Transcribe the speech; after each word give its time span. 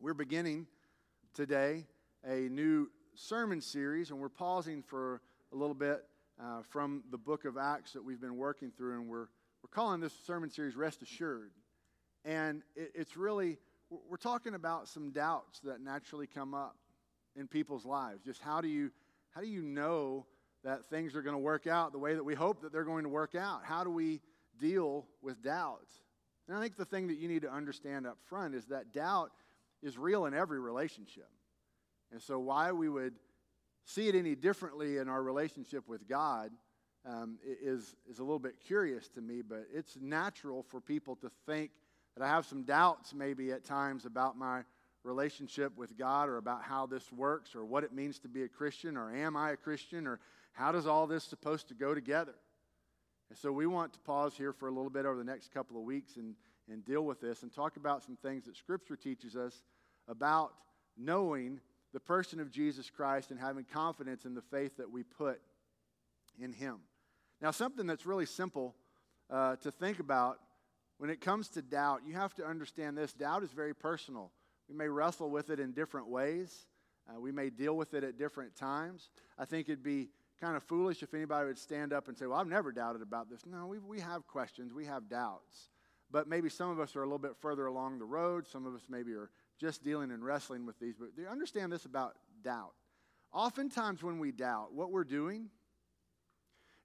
We're 0.00 0.12
beginning 0.12 0.66
today 1.34 1.86
a 2.26 2.48
new 2.48 2.90
sermon 3.14 3.60
series, 3.60 4.10
and 4.10 4.18
we're 4.18 4.28
pausing 4.28 4.82
for 4.82 5.22
a 5.52 5.56
little 5.56 5.74
bit 5.74 6.04
uh, 6.42 6.62
from 6.68 7.04
the 7.10 7.16
book 7.16 7.44
of 7.44 7.56
Acts 7.56 7.92
that 7.92 8.04
we've 8.04 8.20
been 8.20 8.36
working 8.36 8.72
through, 8.76 8.98
and 8.98 9.08
we're, 9.08 9.28
we're 9.62 9.70
calling 9.70 10.00
this 10.00 10.12
sermon 10.26 10.50
series 10.50 10.74
Rest 10.74 11.00
Assured. 11.02 11.52
And 12.24 12.62
it, 12.74 12.90
it's 12.94 13.16
really, 13.16 13.58
we're 13.88 14.16
talking 14.16 14.54
about 14.54 14.88
some 14.88 15.10
doubts 15.10 15.60
that 15.60 15.80
naturally 15.80 16.26
come 16.26 16.54
up 16.54 16.76
in 17.36 17.46
people's 17.46 17.86
lives. 17.86 18.22
Just 18.24 18.42
how 18.42 18.60
do 18.60 18.68
you, 18.68 18.90
how 19.30 19.40
do 19.40 19.46
you 19.46 19.62
know 19.62 20.26
that 20.64 20.84
things 20.86 21.14
are 21.14 21.22
going 21.22 21.36
to 21.36 21.42
work 21.42 21.66
out 21.66 21.92
the 21.92 21.98
way 21.98 22.14
that 22.14 22.24
we 22.24 22.34
hope 22.34 22.62
that 22.62 22.72
they're 22.72 22.84
going 22.84 23.04
to 23.04 23.10
work 23.10 23.36
out? 23.36 23.60
How 23.64 23.84
do 23.84 23.90
we 23.90 24.20
deal 24.58 25.06
with 25.22 25.42
doubt? 25.42 25.86
And 26.48 26.58
I 26.58 26.60
think 26.60 26.76
the 26.76 26.84
thing 26.84 27.06
that 27.06 27.16
you 27.16 27.28
need 27.28 27.42
to 27.42 27.50
understand 27.50 28.06
up 28.06 28.18
front 28.28 28.54
is 28.54 28.66
that 28.66 28.92
doubt 28.92 29.30
is 29.84 29.96
real 29.98 30.26
in 30.26 30.34
every 30.34 30.58
relationship. 30.58 31.28
And 32.10 32.20
so, 32.20 32.38
why 32.38 32.72
we 32.72 32.88
would 32.88 33.14
see 33.84 34.08
it 34.08 34.14
any 34.14 34.34
differently 34.34 34.96
in 34.96 35.08
our 35.08 35.22
relationship 35.22 35.86
with 35.88 36.08
God 36.08 36.50
um, 37.06 37.38
is, 37.44 37.94
is 38.08 38.18
a 38.18 38.22
little 38.22 38.38
bit 38.38 38.54
curious 38.66 39.08
to 39.10 39.20
me, 39.20 39.42
but 39.42 39.66
it's 39.72 39.96
natural 40.00 40.62
for 40.62 40.80
people 40.80 41.16
to 41.16 41.30
think 41.46 41.70
that 42.16 42.24
I 42.24 42.28
have 42.28 42.46
some 42.46 42.62
doubts 42.62 43.12
maybe 43.12 43.52
at 43.52 43.64
times 43.64 44.06
about 44.06 44.38
my 44.38 44.62
relationship 45.02 45.76
with 45.76 45.98
God 45.98 46.28
or 46.28 46.38
about 46.38 46.62
how 46.62 46.86
this 46.86 47.12
works 47.12 47.54
or 47.54 47.64
what 47.64 47.84
it 47.84 47.92
means 47.92 48.18
to 48.20 48.28
be 48.28 48.44
a 48.44 48.48
Christian 48.48 48.96
or 48.96 49.14
am 49.14 49.36
I 49.36 49.50
a 49.50 49.56
Christian 49.56 50.06
or 50.06 50.18
how 50.52 50.72
does 50.72 50.86
all 50.86 51.06
this 51.06 51.24
supposed 51.24 51.68
to 51.68 51.74
go 51.74 51.94
together? 51.94 52.34
And 53.28 53.38
so 53.38 53.52
we 53.52 53.66
want 53.66 53.92
to 53.94 53.98
pause 54.00 54.34
here 54.36 54.52
for 54.52 54.68
a 54.68 54.70
little 54.70 54.90
bit 54.90 55.04
over 55.04 55.18
the 55.18 55.24
next 55.24 55.52
couple 55.52 55.76
of 55.76 55.82
weeks 55.82 56.16
and, 56.16 56.34
and 56.70 56.84
deal 56.84 57.04
with 57.04 57.20
this 57.20 57.42
and 57.42 57.52
talk 57.52 57.76
about 57.76 58.02
some 58.02 58.16
things 58.16 58.46
that 58.46 58.56
Scripture 58.56 58.96
teaches 58.96 59.36
us 59.36 59.62
about 60.08 60.52
knowing 60.96 61.60
the 61.92 62.00
person 62.00 62.40
of 62.40 62.50
Jesus 62.50 62.90
Christ 62.90 63.30
and 63.30 63.38
having 63.38 63.64
confidence 63.64 64.24
in 64.24 64.34
the 64.34 64.42
faith 64.42 64.76
that 64.76 64.90
we 64.90 65.02
put 65.02 65.40
in 66.40 66.52
Him. 66.52 66.78
Now, 67.40 67.50
something 67.50 67.86
that's 67.86 68.06
really 68.06 68.26
simple 68.26 68.74
uh, 69.30 69.56
to 69.56 69.70
think 69.70 70.00
about 70.00 70.38
when 70.98 71.10
it 71.10 71.20
comes 71.20 71.48
to 71.50 71.62
doubt, 71.62 72.02
you 72.06 72.14
have 72.14 72.34
to 72.34 72.44
understand 72.44 72.96
this 72.96 73.12
doubt 73.12 73.42
is 73.42 73.50
very 73.50 73.74
personal. 73.74 74.30
We 74.68 74.76
may 74.76 74.88
wrestle 74.88 75.30
with 75.30 75.50
it 75.50 75.60
in 75.60 75.72
different 75.72 76.08
ways, 76.08 76.66
uh, 77.08 77.20
we 77.20 77.32
may 77.32 77.50
deal 77.50 77.76
with 77.76 77.92
it 77.94 78.02
at 78.02 78.16
different 78.16 78.56
times. 78.56 79.10
I 79.38 79.44
think 79.44 79.68
it'd 79.68 79.82
be 79.82 80.08
kind 80.40 80.56
of 80.56 80.62
foolish 80.62 81.02
if 81.02 81.12
anybody 81.12 81.46
would 81.46 81.58
stand 81.58 81.92
up 81.92 82.08
and 82.08 82.16
say, 82.16 82.26
Well, 82.26 82.38
I've 82.38 82.48
never 82.48 82.72
doubted 82.72 83.02
about 83.02 83.28
this. 83.28 83.40
No, 83.46 83.66
we, 83.66 83.78
we 83.78 84.00
have 84.00 84.26
questions, 84.26 84.72
we 84.72 84.86
have 84.86 85.08
doubts. 85.08 85.68
But 86.10 86.28
maybe 86.28 86.48
some 86.48 86.70
of 86.70 86.80
us 86.80 86.96
are 86.96 87.02
a 87.02 87.06
little 87.06 87.18
bit 87.18 87.36
further 87.40 87.66
along 87.66 87.98
the 87.98 88.04
road. 88.04 88.46
Some 88.46 88.66
of 88.66 88.74
us 88.74 88.82
maybe 88.88 89.12
are 89.12 89.30
just 89.58 89.84
dealing 89.84 90.10
and 90.10 90.24
wrestling 90.24 90.66
with 90.66 90.78
these. 90.78 90.94
But 90.98 91.08
you 91.16 91.28
understand 91.28 91.72
this 91.72 91.84
about 91.84 92.14
doubt? 92.42 92.74
Oftentimes, 93.32 94.02
when 94.02 94.18
we 94.18 94.30
doubt, 94.32 94.72
what 94.72 94.90
we're 94.90 95.04
doing 95.04 95.48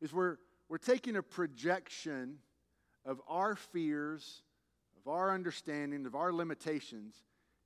is 0.01 0.13
we're, 0.13 0.37
we're 0.67 0.77
taking 0.77 1.15
a 1.15 1.23
projection 1.23 2.37
of 3.05 3.21
our 3.27 3.55
fears, 3.55 4.41
of 4.97 5.11
our 5.11 5.33
understanding, 5.33 6.05
of 6.05 6.15
our 6.15 6.33
limitations, 6.33 7.15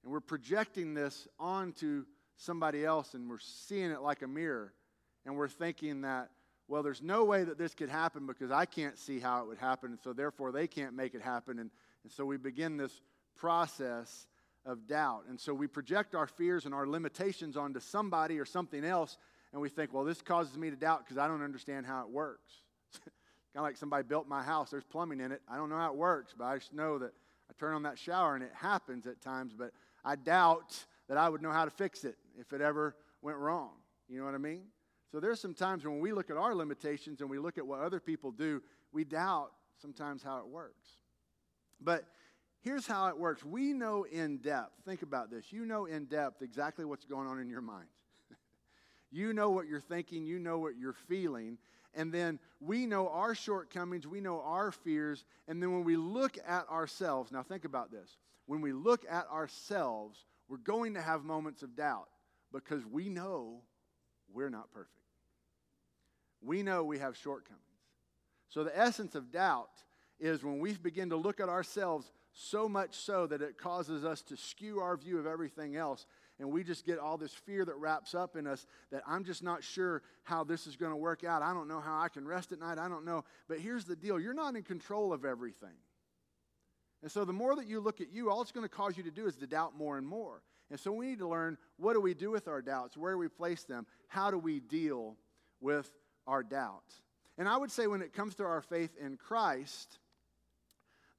and 0.03 0.11
we're 0.11 0.19
projecting 0.19 0.93
this 0.93 1.27
onto 1.39 2.05
somebody 2.35 2.83
else 2.83 3.13
and 3.13 3.29
we're 3.29 3.39
seeing 3.39 3.91
it 3.91 4.01
like 4.01 4.21
a 4.21 4.27
mirror 4.27 4.73
and 5.25 5.35
we're 5.35 5.47
thinking 5.47 6.01
that, 6.01 6.29
well, 6.67 6.83
there's 6.83 7.01
no 7.01 7.23
way 7.23 7.43
that 7.43 7.57
this 7.57 7.73
could 7.73 7.89
happen 7.89 8.25
because 8.25 8.51
I 8.51 8.65
can't 8.65 8.97
see 8.97 9.19
how 9.19 9.41
it 9.41 9.47
would 9.47 9.57
happen, 9.57 9.91
and 9.91 9.99
so 10.01 10.13
therefore 10.13 10.51
they 10.51 10.67
can't 10.67 10.95
make 10.95 11.13
it 11.13 11.21
happen. 11.21 11.59
And, 11.59 11.69
and 12.03 12.11
so 12.11 12.25
we 12.25 12.37
begin 12.37 12.77
this 12.77 13.01
process 13.35 14.27
of 14.65 14.87
doubt. 14.87 15.23
And 15.29 15.39
so 15.39 15.53
we 15.53 15.67
project 15.67 16.15
our 16.15 16.27
fears 16.27 16.65
and 16.65 16.73
our 16.73 16.87
limitations 16.87 17.57
onto 17.57 17.79
somebody 17.79 18.39
or 18.39 18.45
something 18.45 18.83
else, 18.83 19.17
and 19.51 19.61
we 19.61 19.69
think, 19.69 19.93
well, 19.93 20.03
this 20.03 20.21
causes 20.21 20.57
me 20.57 20.69
to 20.69 20.75
doubt 20.75 21.03
because 21.05 21.17
I 21.17 21.27
don't 21.27 21.43
understand 21.43 21.85
how 21.85 22.01
it 22.01 22.09
works. 22.09 22.51
kind 23.53 23.63
of 23.63 23.63
like 23.63 23.77
somebody 23.77 24.03
built 24.03 24.27
my 24.27 24.41
house, 24.41 24.71
there's 24.71 24.83
plumbing 24.83 25.19
in 25.19 25.31
it. 25.31 25.41
I 25.47 25.57
don't 25.57 25.69
know 25.69 25.77
how 25.77 25.91
it 25.91 25.95
works, 25.95 26.33
but 26.37 26.45
I 26.45 26.57
just 26.57 26.73
know 26.73 26.97
that 26.97 27.11
I 27.49 27.53
turn 27.59 27.75
on 27.75 27.83
that 27.83 27.99
shower 27.99 28.35
and 28.35 28.43
it 28.43 28.51
happens 28.55 29.05
at 29.05 29.21
times, 29.21 29.53
but 29.55 29.71
I 30.03 30.15
doubt 30.15 30.75
that 31.07 31.17
I 31.17 31.29
would 31.29 31.41
know 31.41 31.51
how 31.51 31.65
to 31.65 31.71
fix 31.71 32.03
it 32.03 32.17
if 32.39 32.51
it 32.53 32.61
ever 32.61 32.95
went 33.21 33.37
wrong. 33.37 33.71
You 34.09 34.19
know 34.19 34.25
what 34.25 34.33
I 34.33 34.39
mean? 34.39 34.63
So 35.11 35.19
there's 35.19 35.39
some 35.39 35.53
times 35.53 35.85
when 35.85 35.99
we 35.99 36.11
look 36.11 36.31
at 36.31 36.37
our 36.37 36.55
limitations 36.55 37.21
and 37.21 37.29
we 37.29 37.37
look 37.37 37.59
at 37.59 37.67
what 37.67 37.81
other 37.81 37.99
people 37.99 38.31
do, 38.31 38.61
we 38.91 39.03
doubt 39.03 39.51
sometimes 39.79 40.23
how 40.23 40.39
it 40.39 40.47
works. 40.47 40.87
But 41.79 42.05
here's 42.63 42.87
how 42.87 43.07
it 43.07 43.17
works. 43.17 43.43
We 43.43 43.73
know 43.73 44.03
in 44.03 44.37
depth, 44.37 44.73
think 44.85 45.01
about 45.01 45.29
this. 45.29 45.51
You 45.51 45.65
know 45.65 45.85
in 45.85 46.05
depth 46.05 46.41
exactly 46.41 46.85
what's 46.85 47.05
going 47.05 47.27
on 47.27 47.39
in 47.39 47.49
your 47.49 47.61
mind. 47.61 47.87
you 49.11 49.33
know 49.33 49.51
what 49.51 49.67
you're 49.67 49.79
thinking, 49.79 50.25
you 50.25 50.39
know 50.39 50.57
what 50.57 50.77
you're 50.77 50.93
feeling, 50.93 51.57
and 51.93 52.11
then 52.11 52.39
we 52.59 52.85
know 52.85 53.09
our 53.09 53.35
shortcomings, 53.35 54.07
we 54.07 54.19
know 54.19 54.41
our 54.41 54.71
fears, 54.71 55.25
and 55.47 55.61
then 55.61 55.71
when 55.73 55.83
we 55.83 55.95
look 55.95 56.37
at 56.47 56.67
ourselves, 56.69 57.31
now 57.31 57.43
think 57.43 57.65
about 57.65 57.91
this. 57.91 58.17
When 58.45 58.61
we 58.61 58.73
look 58.73 59.05
at 59.09 59.27
ourselves, 59.29 60.25
we're 60.49 60.57
going 60.57 60.95
to 60.95 61.01
have 61.01 61.23
moments 61.23 61.61
of 61.63 61.75
doubt 61.75 62.09
because 62.51 62.85
we 62.85 63.09
know 63.09 63.61
we're 64.33 64.49
not 64.49 64.71
perfect 64.71 65.03
we 66.43 66.63
know 66.63 66.83
we 66.83 66.99
have 66.99 67.17
shortcomings. 67.17 67.61
So, 68.49 68.63
the 68.63 68.77
essence 68.77 69.15
of 69.15 69.31
doubt 69.31 69.71
is 70.19 70.43
when 70.43 70.59
we 70.59 70.73
begin 70.73 71.09
to 71.09 71.15
look 71.15 71.39
at 71.39 71.49
ourselves 71.49 72.11
so 72.33 72.67
much 72.67 72.95
so 72.95 73.27
that 73.27 73.41
it 73.41 73.57
causes 73.57 74.03
us 74.03 74.21
to 74.23 74.37
skew 74.37 74.79
our 74.79 74.97
view 74.97 75.19
of 75.19 75.25
everything 75.25 75.75
else. 75.75 76.05
And 76.39 76.51
we 76.51 76.63
just 76.63 76.85
get 76.85 76.99
all 76.99 77.17
this 77.17 77.33
fear 77.33 77.63
that 77.63 77.75
wraps 77.75 78.15
up 78.15 78.35
in 78.35 78.47
us 78.47 78.65
that 78.91 79.03
I'm 79.07 79.23
just 79.23 79.43
not 79.43 79.63
sure 79.63 80.01
how 80.23 80.43
this 80.43 80.65
is 80.67 80.75
going 80.75 80.91
to 80.91 80.97
work 80.97 81.23
out. 81.23 81.41
I 81.41 81.53
don't 81.53 81.67
know 81.67 81.79
how 81.79 82.01
I 82.01 82.09
can 82.09 82.27
rest 82.27 82.51
at 82.51 82.59
night. 82.59 82.77
I 82.77 82.89
don't 82.89 83.05
know. 83.05 83.23
But 83.47 83.59
here's 83.59 83.85
the 83.85 83.95
deal 83.95 84.19
you're 84.19 84.33
not 84.33 84.55
in 84.55 84.63
control 84.63 85.13
of 85.13 85.25
everything. 85.25 85.77
And 87.01 87.11
so 87.11 87.25
the 87.25 87.33
more 87.33 87.55
that 87.55 87.67
you 87.67 87.79
look 87.79 88.01
at 88.01 88.11
you, 88.11 88.29
all 88.29 88.41
it's 88.41 88.51
going 88.51 88.67
to 88.67 88.73
cause 88.73 88.97
you 88.97 89.03
to 89.03 89.11
do 89.11 89.27
is 89.27 89.35
to 89.37 89.47
doubt 89.47 89.77
more 89.77 89.97
and 89.97 90.07
more. 90.07 90.41
And 90.71 90.79
so 90.79 90.91
we 90.91 91.07
need 91.07 91.19
to 91.19 91.27
learn 91.27 91.57
what 91.77 91.93
do 91.93 92.01
we 92.01 92.13
do 92.13 92.31
with 92.31 92.47
our 92.47 92.61
doubts? 92.61 92.97
Where 92.97 93.11
do 93.11 93.17
we 93.17 93.27
place 93.27 93.63
them? 93.63 93.85
How 94.07 94.31
do 94.31 94.37
we 94.37 94.59
deal 94.59 95.17
with 95.63 95.89
our 96.27 96.43
doubt. 96.43 96.83
And 97.37 97.47
I 97.49 97.57
would 97.57 97.71
say 97.71 97.87
when 97.87 98.01
it 98.01 98.13
comes 98.13 98.35
to 98.35 98.43
our 98.43 98.61
faith 98.61 98.91
in 99.01 99.17
Christ, 99.17 99.97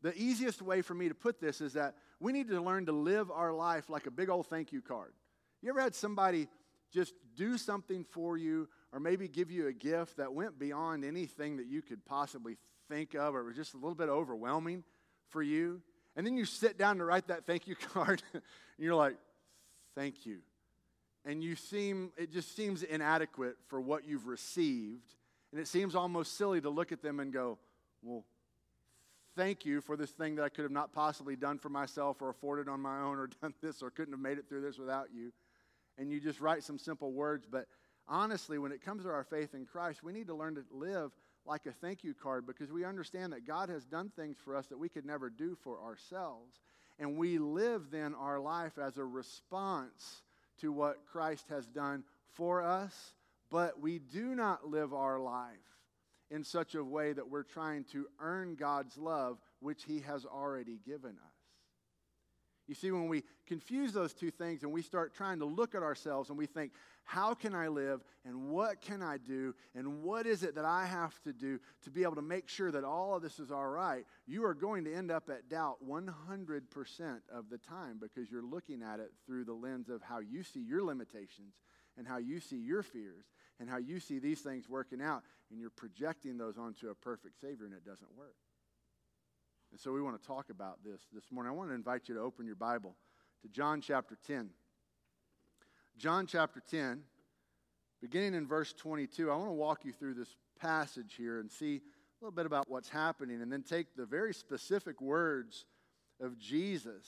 the 0.05 0.17
easiest 0.17 0.61
way 0.61 0.83
for 0.83 0.93
me 0.93 1.09
to 1.09 1.15
put 1.15 1.41
this 1.41 1.63
is 1.63 1.73
that 1.73 1.95
we 2.21 2.31
need 2.31 2.49
to 2.49 2.61
learn 2.61 2.85
to 2.87 2.93
live 2.93 3.31
our 3.31 3.53
life 3.53 3.89
like 3.89 4.07
a 4.07 4.11
big 4.11 4.29
old 4.29 4.47
thank 4.47 4.71
you 4.71 4.81
card. 4.81 5.15
You 5.63 5.71
ever 5.71 5.81
had 5.81 5.95
somebody 5.95 6.47
just 6.93 7.15
do 7.35 7.57
something 7.57 8.05
for 8.11 8.37
you 8.37 8.69
or 8.93 9.01
maybe 9.01 9.27
give 9.27 9.51
you 9.51 9.67
a 9.67 9.73
gift 9.73 10.19
that 10.19 10.33
went 10.33 10.59
beyond 10.59 11.05
anything 11.05 11.57
that 11.57 11.67
you 11.67 11.83
could 11.83 12.05
possibly 12.05 12.59
think 12.89 13.15
of 13.15 13.35
or 13.35 13.43
was 13.45 13.57
just 13.57 13.73
a 13.73 13.79
little 13.79 13.95
bit 13.95 14.11
overwhelming 14.11 14.85
for 15.31 15.43
you? 15.43 15.81
And 16.17 16.25
then 16.25 16.37
you 16.37 16.45
sit 16.45 16.79
down 16.79 16.99
to 16.99 17.05
write 17.05 17.27
that 17.29 17.47
thank 17.47 17.67
you 17.67 17.75
card 17.93 18.23
and 18.33 18.43
you're 18.79 18.95
like, 18.95 19.17
thank 19.97 20.27
you 20.27 20.41
and 21.25 21.43
you 21.43 21.57
seem, 21.57 22.13
it 22.17 22.31
just 22.31 22.55
seems 22.55 22.83
inadequate 22.83 23.57
for 23.69 23.81
what 23.81 24.07
you've 24.07 24.27
received. 24.27 25.15
And 25.53 25.61
it 25.61 25.67
seems 25.67 25.95
almost 25.95 26.37
silly 26.37 26.61
to 26.61 26.69
look 26.69 26.93
at 26.93 27.01
them 27.01 27.21
and 27.21 27.33
go, 27.33 27.59
well, 28.03 28.25
thank 29.37 29.65
you 29.65 29.81
for 29.81 29.97
this 29.97 30.11
thing 30.11 30.37
that 30.37 30.45
I 30.45 30.49
could 30.49 30.62
have 30.62 30.72
not 30.72 30.93
possibly 30.93 31.37
done 31.37 31.59
for 31.59 31.69
myself 31.69 32.22
or 32.22 32.31
afforded 32.31 32.69
on 32.69 32.81
my 32.81 33.00
own 33.00 33.19
or 33.19 33.27
done 33.43 33.55
this 33.62 33.83
or 33.83 33.91
couldn't 33.91 34.12
have 34.12 34.21
made 34.21 34.39
it 34.39 34.49
through 34.49 34.62
this 34.62 34.78
without 34.78 35.09
you. 35.15 35.33
And 35.99 36.11
you 36.11 36.21
just 36.21 36.41
write 36.41 36.62
some 36.62 36.78
simple 36.78 37.12
words. 37.12 37.47
But 37.50 37.67
honestly, 38.09 38.59
when 38.59 38.73
it 38.73 38.83
comes 38.83 39.05
to 39.05 39.11
our 39.11 39.25
faith 39.25 39.55
in 39.55 39.67
Christ, 39.67 40.03
we 40.03 40.12
need 40.12 40.27
to 40.28 40.34
learn 40.34 40.55
to 40.56 40.65
live 40.73 41.12
like 41.47 41.67
a 41.67 41.73
thank 41.73 42.03
you 42.03 42.15
card 42.15 42.47
because 42.47 42.73
we 42.73 42.84
understand 42.84 43.33
that 43.33 43.47
God 43.47 43.69
has 43.69 43.84
done 43.84 44.11
things 44.17 44.39
for 44.43 44.56
us 44.56 44.67
that 44.69 44.78
we 44.78 44.89
could 44.89 45.05
never 45.05 45.28
do 45.28 45.56
for 45.62 45.81
ourselves. 45.81 46.61
And 46.99 47.17
we 47.17 47.39
live 47.39 47.91
then 47.91 48.15
our 48.15 48.41
life 48.41 48.78
as 48.78 48.99
a 48.99 49.05
response 49.05 50.23
to 50.61 50.73
what 50.73 51.05
Christ 51.11 51.47
has 51.50 51.67
done 51.67 52.05
for 52.32 52.62
us, 52.62 53.12
but 53.50 53.81
we 53.81 53.99
do 53.99 54.35
not 54.35 54.69
live 54.69 54.94
our 54.94 55.19
life 55.19 55.59
in 56.31 56.44
such 56.44 56.75
a 56.75 56.85
way 56.85 57.12
that 57.12 57.29
we're 57.29 57.43
trying 57.43 57.85
to 57.93 58.06
earn 58.21 58.55
God's 58.55 58.97
love, 58.97 59.38
which 59.61 59.85
He 59.85 60.00
has 60.00 60.25
already 60.25 60.81
given 60.87 61.12
us. 61.12 61.35
You 62.67 62.75
see, 62.75 62.91
when 62.91 63.09
we 63.09 63.25
confuse 63.47 63.93
those 63.93 64.15
two 64.15 64.31
things 64.31 64.62
and 64.62 64.73
we 64.73 64.81
start 64.81 65.15
trying 65.15 65.41
to 65.41 65.44
look 65.44 65.75
at 65.75 65.82
ourselves 65.82 66.31
and 66.31 66.38
we 66.38 66.47
think, 66.47 66.73
how 67.05 67.35
can 67.35 67.55
I 67.55 67.69
live 67.69 68.00
and 68.25 68.49
what 68.49 68.81
can 68.81 69.03
I 69.03 69.19
do 69.19 69.55
and 69.75 70.03
what 70.03 70.26
is 70.26 70.43
it 70.43 70.55
that 70.55 70.65
I 70.65 70.87
have 70.87 71.21
to 71.25 71.35
do 71.35 71.61
to 71.82 71.91
be 71.91 72.03
able 72.05 72.15
to 72.15 72.23
make 72.23 72.49
sure 72.49 72.73
that 72.73 72.82
all 72.82 73.15
of 73.15 73.23
this 73.23 73.38
is 73.38 73.50
all 73.50 73.67
right, 73.67 74.06
you 74.26 74.47
are 74.47 74.55
going 74.55 74.85
to 74.85 74.94
end 74.94 75.11
up 75.11 75.29
at 75.29 75.50
doubt 75.50 75.76
100% 75.87 76.09
of 77.31 77.50
the 77.50 77.59
time 77.59 78.00
because 78.00 78.31
you're 78.31 78.43
looking 78.43 78.82
at 78.82 78.99
it 78.99 79.12
through 79.26 79.44
the 79.44 79.53
lens 79.53 79.91
of 79.91 80.00
how 80.00 80.21
you 80.21 80.43
see 80.43 80.61
your 80.61 80.82
limitations 80.82 81.56
and 81.99 82.09
how 82.09 82.17
you 82.17 82.41
see 82.41 82.56
your 82.56 82.82
fears 82.82 83.26
and 83.61 83.69
how 83.69 83.77
you 83.77 84.01
see 84.01 84.19
these 84.19 84.41
things 84.41 84.69
working 84.69 85.01
out 85.01 85.23
and 85.51 85.61
you're 85.61 85.71
projecting 85.71 86.37
those 86.37 86.59
onto 86.59 86.91
a 86.91 86.95
perfect 86.95 87.41
Savior 87.41 87.65
and 87.65 87.75
it 87.75 87.85
doesn't 87.85 88.17
work. 88.17 88.35
And 89.71 89.81
so 89.81 89.93
we 89.93 90.03
want 90.03 90.21
to 90.21 90.27
talk 90.27 90.51
about 90.51 90.79
this 90.85 91.01
this 91.12 91.25
morning. 91.31 91.53
I 91.53 91.55
want 91.55 91.71
to 91.71 91.75
invite 91.75 92.09
you 92.09 92.15
to 92.15 92.21
open 92.21 92.47
your 92.47 92.55
Bible 92.55 92.95
to 93.43 93.49
John 93.49 93.81
chapter 93.81 94.17
10. 94.27 94.51
John 95.97 96.27
chapter 96.27 96.61
10, 96.71 97.03
beginning 98.01 98.35
in 98.35 98.47
verse 98.47 98.73
22. 98.73 99.31
I 99.31 99.37
want 99.37 99.49
to 99.49 99.53
walk 99.53 99.85
you 99.85 99.93
through 99.93 100.15
this 100.15 100.37
passage 100.61 101.15
here 101.17 101.41
and 101.41 101.50
see 101.50 101.77
a 101.77 102.25
little 102.25 102.35
bit 102.35 102.47
about 102.47 102.69
what's 102.69 102.89
happening 102.89 103.43
and 103.43 103.53
then 103.53 103.62
take 103.62 103.95
the 103.97 104.07
very 104.07 104.35
specific 104.35 105.00
words 105.00 105.67
of 106.21 106.39
Jesus 106.39 107.07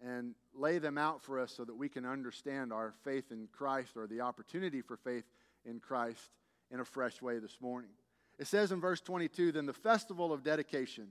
and 0.00 0.34
lay 0.54 0.78
them 0.78 0.96
out 0.96 1.22
for 1.22 1.40
us 1.40 1.52
so 1.56 1.64
that 1.64 1.74
we 1.74 1.88
can 1.88 2.06
understand 2.06 2.72
our 2.72 2.94
faith 3.02 3.30
in 3.30 3.48
Christ 3.52 3.96
or 3.96 4.06
the 4.06 4.20
opportunity 4.20 4.80
for 4.80 4.96
faith 4.96 5.24
in 5.64 5.80
Christ 5.80 6.30
in 6.70 6.80
a 6.80 6.84
fresh 6.84 7.20
way 7.22 7.38
this 7.38 7.58
morning. 7.60 7.90
It 8.38 8.46
says 8.46 8.72
in 8.72 8.80
verse 8.80 9.00
22 9.00 9.52
Then 9.52 9.66
the 9.66 9.72
festival 9.72 10.32
of 10.32 10.42
dedication 10.42 11.08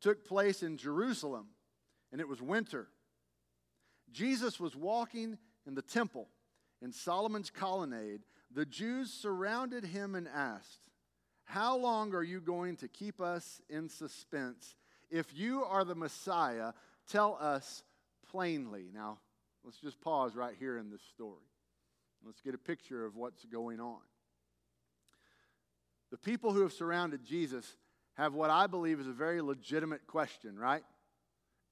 took 0.00 0.26
place 0.26 0.62
in 0.62 0.76
Jerusalem, 0.76 1.46
and 2.10 2.20
it 2.20 2.28
was 2.28 2.42
winter. 2.42 2.88
Jesus 4.10 4.60
was 4.60 4.76
walking 4.76 5.38
in 5.66 5.74
the 5.74 5.82
temple 5.82 6.28
in 6.82 6.92
Solomon's 6.92 7.50
colonnade. 7.50 8.22
The 8.50 8.66
Jews 8.66 9.12
surrounded 9.12 9.84
him 9.84 10.14
and 10.14 10.28
asked, 10.28 10.88
How 11.44 11.76
long 11.76 12.14
are 12.14 12.22
you 12.22 12.40
going 12.40 12.76
to 12.78 12.88
keep 12.88 13.20
us 13.20 13.62
in 13.70 13.88
suspense? 13.88 14.74
If 15.10 15.26
you 15.34 15.64
are 15.64 15.84
the 15.84 15.94
Messiah, 15.94 16.72
tell 17.08 17.38
us 17.40 17.82
plainly. 18.30 18.86
Now, 18.92 19.18
let's 19.64 19.78
just 19.78 20.00
pause 20.00 20.34
right 20.34 20.54
here 20.58 20.78
in 20.78 20.90
this 20.90 21.02
story. 21.14 21.51
Let's 22.24 22.40
get 22.40 22.54
a 22.54 22.58
picture 22.58 23.04
of 23.04 23.16
what's 23.16 23.44
going 23.44 23.80
on. 23.80 24.00
The 26.10 26.18
people 26.18 26.52
who 26.52 26.62
have 26.62 26.72
surrounded 26.72 27.24
Jesus 27.24 27.66
have 28.14 28.34
what 28.34 28.50
I 28.50 28.66
believe 28.66 29.00
is 29.00 29.06
a 29.06 29.12
very 29.12 29.40
legitimate 29.40 30.06
question, 30.06 30.58
right? 30.58 30.82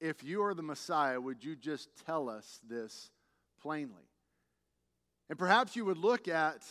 If 0.01 0.25
you 0.25 0.43
are 0.43 0.55
the 0.55 0.63
Messiah, 0.63 1.21
would 1.21 1.45
you 1.45 1.55
just 1.55 1.89
tell 2.07 2.31
us 2.31 2.61
this 2.67 3.11
plainly? 3.61 4.09
And 5.29 5.39
perhaps 5.39 5.77
you 5.77 5.85
would 5.85 5.99
look 5.99 6.27
at 6.27 6.65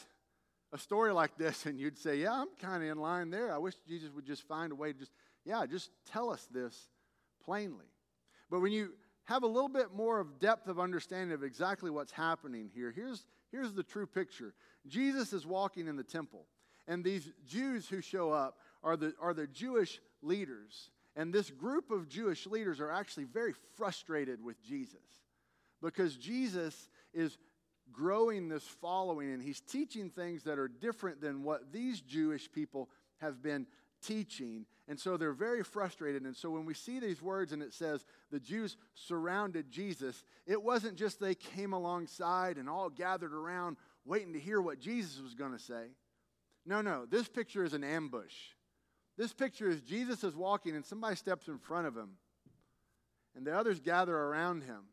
a 0.74 0.78
story 0.78 1.14
like 1.14 1.38
this 1.38 1.66
and 1.66 1.80
you'd 1.80 1.98
say, 1.98 2.18
Yeah, 2.18 2.34
I'm 2.34 2.50
kind 2.60 2.84
of 2.84 2.90
in 2.90 2.98
line 2.98 3.30
there. 3.30 3.54
I 3.54 3.58
wish 3.58 3.76
Jesus 3.88 4.10
would 4.14 4.26
just 4.26 4.48
find 4.48 4.72
a 4.72 4.76
way 4.76 4.94
to 4.94 5.00
just, 5.00 5.12
yeah, 5.46 5.66
just 5.66 5.92
tell 6.12 6.30
us 6.30 6.48
this 6.52 6.90
plainly. 7.44 7.86
But 8.50 8.62
when 8.62 8.72
you 8.72 8.94
have 9.26 9.44
a 9.44 9.48
little 9.48 9.70
bit 9.70 9.94
more 9.94 10.20
of 10.20 10.40
depth 10.40 10.68
of 10.68 10.80
understanding 10.80 11.34
of 11.34 11.44
exactly 11.44 11.92
what's 11.92 12.12
happening 12.12 12.70
here, 12.74 12.92
here's, 12.92 13.26
here's 13.52 13.74
the 13.74 13.84
true 13.84 14.08
picture 14.08 14.54
Jesus 14.88 15.34
is 15.34 15.46
walking 15.46 15.88
in 15.88 15.96
the 15.96 16.04
temple. 16.04 16.46
And 16.88 17.04
these 17.04 17.30
Jews 17.46 17.88
who 17.88 18.02
show 18.02 18.32
up 18.32 18.58
are 18.84 18.98
the, 18.98 19.14
are 19.22 19.34
the 19.34 19.46
Jewish 19.46 20.00
leaders. 20.24 20.90
And 21.16 21.34
this 21.34 21.52
group 21.52 21.92
of 21.92 22.10
Jewish 22.10 22.48
leaders 22.48 22.80
are 22.80 22.92
actually 22.92 23.26
very 23.26 23.54
frustrated 23.76 24.44
with 24.44 24.62
Jesus 24.64 24.98
because 25.82 26.16
Jesus 26.16 26.90
is 27.14 27.38
growing 27.92 28.50
this 28.50 28.64
following 28.64 29.32
and 29.32 29.42
he's 29.42 29.62
teaching 29.62 30.10
things 30.10 30.44
that 30.44 30.60
are 30.60 30.68
different 30.68 31.22
than 31.22 31.44
what 31.44 31.72
these 31.72 32.02
Jewish 32.02 32.52
people 32.52 32.90
have 33.18 33.42
been 33.42 33.68
teaching. 34.02 34.66
And 34.88 35.00
so 35.00 35.18
they're 35.18 35.34
very 35.34 35.64
frustrated. 35.64 36.24
And 36.24 36.36
so 36.36 36.50
when 36.50 36.66
we 36.66 36.74
see 36.74 37.00
these 37.00 37.22
words 37.22 37.52
and 37.52 37.62
it 37.62 37.74
says 37.74 38.06
the 38.32 38.40
Jews 38.40 38.78
surrounded 38.96 39.70
Jesus, 39.70 40.24
it 40.46 40.62
wasn't 40.62 40.98
just 40.98 41.20
they 41.20 41.36
came 41.36 41.74
alongside 41.74 42.58
and 42.58 42.70
all 42.70 42.90
gathered 42.90 43.34
around 43.34 43.78
waiting 44.06 44.34
to 44.34 44.40
hear 44.40 44.62
what 44.62 44.80
Jesus 44.80 45.22
was 45.22 45.36
going 45.36 45.52
to 45.52 45.60
say. 45.60 45.88
No, 46.66 46.82
no, 46.82 47.06
this 47.06 47.28
picture 47.28 47.64
is 47.64 47.74
an 47.74 47.84
ambush. 47.84 48.36
This 49.18 49.34
picture 49.34 49.70
is 49.70 49.82
Jesus 49.82 50.24
is 50.24 50.36
walking 50.36 50.76
and 50.76 50.86
somebody 50.86 51.16
steps 51.16 51.48
in 51.48 51.58
front 51.58 51.88
of 51.88 51.96
him. 51.96 52.12
And 53.36 53.46
the 53.46 53.58
others 53.58 53.80
gather 53.80 54.16
around 54.16 54.64
him. 54.64 54.84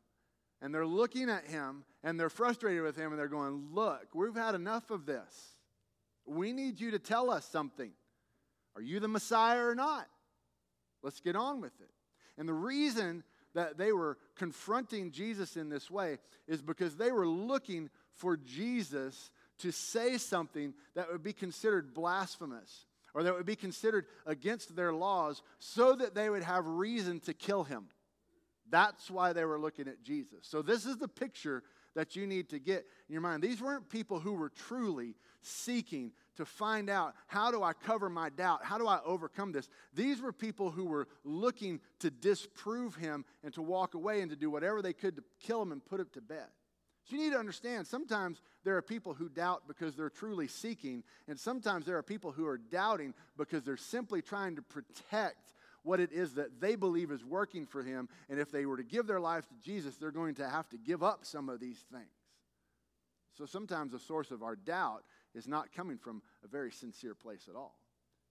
And 0.60 0.74
they're 0.74 0.86
looking 0.86 1.28
at 1.28 1.44
him 1.44 1.84
and 2.02 2.18
they're 2.18 2.30
frustrated 2.30 2.82
with 2.82 2.96
him 2.96 3.12
and 3.12 3.18
they're 3.18 3.28
going, 3.28 3.68
Look, 3.72 4.14
we've 4.14 4.34
had 4.34 4.54
enough 4.54 4.90
of 4.90 5.06
this. 5.06 5.56
We 6.26 6.52
need 6.52 6.80
you 6.80 6.90
to 6.92 6.98
tell 6.98 7.30
us 7.30 7.44
something. 7.46 7.92
Are 8.76 8.82
you 8.82 9.00
the 9.00 9.08
Messiah 9.08 9.66
or 9.66 9.74
not? 9.74 10.06
Let's 11.02 11.20
get 11.20 11.34
on 11.34 11.60
with 11.60 11.72
it. 11.80 11.90
And 12.38 12.48
the 12.48 12.54
reason 12.54 13.24
that 13.54 13.78
they 13.78 13.90
were 13.90 14.18
confronting 14.36 15.10
Jesus 15.10 15.56
in 15.56 15.70
this 15.70 15.90
way 15.90 16.18
is 16.46 16.60
because 16.60 16.96
they 16.96 17.10
were 17.10 17.26
looking 17.26 17.88
for 18.12 18.36
Jesus 18.36 19.30
to 19.58 19.72
say 19.72 20.18
something 20.18 20.74
that 20.94 21.10
would 21.10 21.22
be 21.22 21.32
considered 21.32 21.94
blasphemous 21.94 22.84
or 23.14 23.22
that 23.22 23.34
would 23.34 23.46
be 23.46 23.56
considered 23.56 24.04
against 24.26 24.76
their 24.76 24.92
laws 24.92 25.42
so 25.58 25.94
that 25.94 26.14
they 26.14 26.28
would 26.28 26.42
have 26.42 26.66
reason 26.66 27.18
to 27.20 27.32
kill 27.32 27.64
him. 27.64 27.86
That's 28.68 29.10
why 29.10 29.32
they 29.32 29.44
were 29.44 29.58
looking 29.58 29.88
at 29.88 30.02
Jesus. 30.02 30.40
So, 30.42 30.60
this 30.60 30.84
is 30.84 30.98
the 30.98 31.08
picture 31.08 31.62
that 31.96 32.14
you 32.14 32.26
need 32.26 32.50
to 32.50 32.60
get 32.60 32.86
in 33.08 33.12
your 33.12 33.22
mind. 33.22 33.42
These 33.42 33.60
weren't 33.60 33.88
people 33.88 34.20
who 34.20 34.34
were 34.34 34.50
truly 34.50 35.16
seeking 35.40 36.12
to 36.36 36.44
find 36.44 36.90
out 36.90 37.14
how 37.26 37.50
do 37.50 37.62
I 37.62 37.72
cover 37.72 38.10
my 38.10 38.28
doubt? 38.28 38.60
How 38.62 38.78
do 38.78 38.86
I 38.86 39.00
overcome 39.04 39.50
this? 39.50 39.68
These 39.94 40.20
were 40.20 40.32
people 40.32 40.70
who 40.70 40.84
were 40.84 41.08
looking 41.24 41.80
to 42.00 42.10
disprove 42.10 42.94
him 42.94 43.24
and 43.42 43.52
to 43.54 43.62
walk 43.62 43.94
away 43.94 44.20
and 44.20 44.30
to 44.30 44.36
do 44.36 44.50
whatever 44.50 44.82
they 44.82 44.92
could 44.92 45.16
to 45.16 45.24
kill 45.40 45.62
him 45.62 45.72
and 45.72 45.84
put 45.84 45.98
him 45.98 46.08
to 46.12 46.20
bed. 46.20 46.46
So 47.04 47.16
you 47.16 47.22
need 47.22 47.32
to 47.32 47.38
understand 47.38 47.86
sometimes 47.86 48.42
there 48.64 48.76
are 48.76 48.82
people 48.82 49.14
who 49.14 49.28
doubt 49.28 49.62
because 49.66 49.94
they're 49.94 50.10
truly 50.10 50.48
seeking, 50.48 51.02
and 51.28 51.38
sometimes 51.38 51.86
there 51.86 51.96
are 51.96 52.02
people 52.02 52.32
who 52.32 52.46
are 52.46 52.58
doubting 52.58 53.14
because 53.38 53.62
they're 53.62 53.76
simply 53.76 54.20
trying 54.20 54.56
to 54.56 54.62
protect 54.62 55.54
what 55.86 56.00
it 56.00 56.12
is 56.12 56.34
that 56.34 56.60
they 56.60 56.74
believe 56.74 57.10
is 57.10 57.24
working 57.24 57.64
for 57.64 57.82
him. 57.82 58.08
And 58.28 58.40
if 58.40 58.50
they 58.50 58.66
were 58.66 58.76
to 58.76 58.82
give 58.82 59.06
their 59.06 59.20
lives 59.20 59.46
to 59.46 59.54
Jesus, 59.64 59.96
they're 59.96 60.10
going 60.10 60.34
to 60.36 60.48
have 60.48 60.68
to 60.70 60.76
give 60.76 61.02
up 61.02 61.24
some 61.24 61.48
of 61.48 61.60
these 61.60 61.78
things. 61.92 62.06
So 63.38 63.46
sometimes 63.46 63.92
the 63.92 63.98
source 63.98 64.30
of 64.30 64.42
our 64.42 64.56
doubt 64.56 65.04
is 65.34 65.46
not 65.46 65.72
coming 65.72 65.98
from 65.98 66.22
a 66.44 66.48
very 66.48 66.72
sincere 66.72 67.14
place 67.14 67.46
at 67.48 67.54
all. 67.54 67.78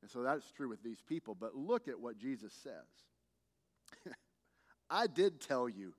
And 0.01 0.11
so 0.11 0.21
that's 0.21 0.51
true 0.51 0.67
with 0.67 0.83
these 0.83 1.01
people. 1.01 1.35
But 1.39 1.55
look 1.55 1.87
at 1.87 1.99
what 1.99 2.17
Jesus 2.17 2.51
says. 2.51 4.13
I 4.89 5.07
did 5.07 5.39
tell 5.39 5.69
you. 5.69 5.93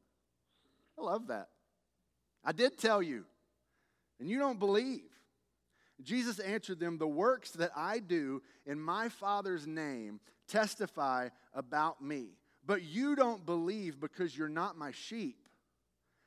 I 0.98 1.02
love 1.02 1.28
that. 1.28 1.48
I 2.44 2.52
did 2.52 2.78
tell 2.78 3.02
you, 3.02 3.24
and 4.20 4.28
you 4.28 4.38
don't 4.38 4.58
believe. 4.58 5.10
Jesus 6.02 6.38
answered 6.38 6.78
them, 6.78 6.98
The 6.98 7.06
works 7.06 7.50
that 7.52 7.72
I 7.74 7.98
do 7.98 8.42
in 8.66 8.78
my 8.78 9.08
Father's 9.08 9.66
name 9.66 10.20
testify 10.48 11.28
about 11.54 12.02
me. 12.02 12.28
But 12.64 12.82
you 12.82 13.14
don't 13.14 13.46
believe 13.46 14.00
because 14.00 14.36
you're 14.36 14.48
not 14.48 14.76
my 14.76 14.90
sheep. 14.90 15.48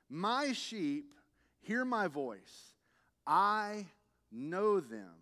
My 0.09 0.53
sheep 0.53 1.13
hear 1.61 1.83
my 1.85 2.07
voice. 2.07 2.73
I 3.27 3.85
know 4.31 4.79
them, 4.79 5.13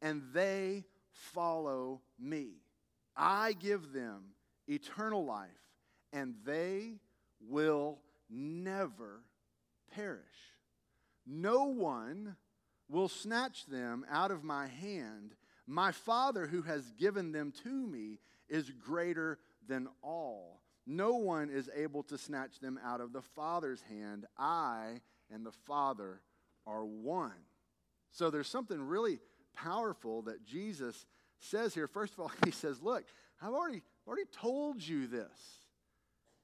and 0.00 0.22
they 0.32 0.84
follow 1.12 2.00
me. 2.18 2.48
I 3.16 3.52
give 3.52 3.92
them 3.92 4.22
eternal 4.66 5.24
life, 5.24 5.50
and 6.12 6.34
they 6.44 6.94
will 7.48 7.98
never 8.30 9.20
perish. 9.94 10.22
No 11.26 11.66
one 11.66 12.36
will 12.88 13.08
snatch 13.08 13.66
them 13.66 14.04
out 14.10 14.30
of 14.30 14.42
my 14.42 14.66
hand. 14.66 15.34
My 15.66 15.92
Father, 15.92 16.46
who 16.46 16.62
has 16.62 16.90
given 16.92 17.32
them 17.32 17.52
to 17.62 17.68
me, 17.68 18.18
is 18.48 18.70
greater 18.70 19.38
than 19.66 19.88
all. 20.02 20.60
No 20.86 21.14
one 21.14 21.50
is 21.50 21.70
able 21.74 22.02
to 22.04 22.18
snatch 22.18 22.58
them 22.60 22.78
out 22.84 23.00
of 23.00 23.12
the 23.12 23.22
Father's 23.22 23.82
hand. 23.82 24.26
I 24.36 25.00
and 25.30 25.46
the 25.46 25.52
Father 25.52 26.20
are 26.66 26.84
one. 26.84 27.32
So 28.10 28.30
there's 28.30 28.48
something 28.48 28.80
really 28.80 29.18
powerful 29.54 30.22
that 30.22 30.44
Jesus 30.44 31.06
says 31.38 31.74
here. 31.74 31.86
First 31.86 32.14
of 32.14 32.20
all, 32.20 32.32
he 32.44 32.50
says, 32.50 32.82
Look, 32.82 33.04
I've 33.40 33.52
already, 33.52 33.82
already 34.06 34.26
told 34.32 34.82
you 34.82 35.06
this. 35.06 35.62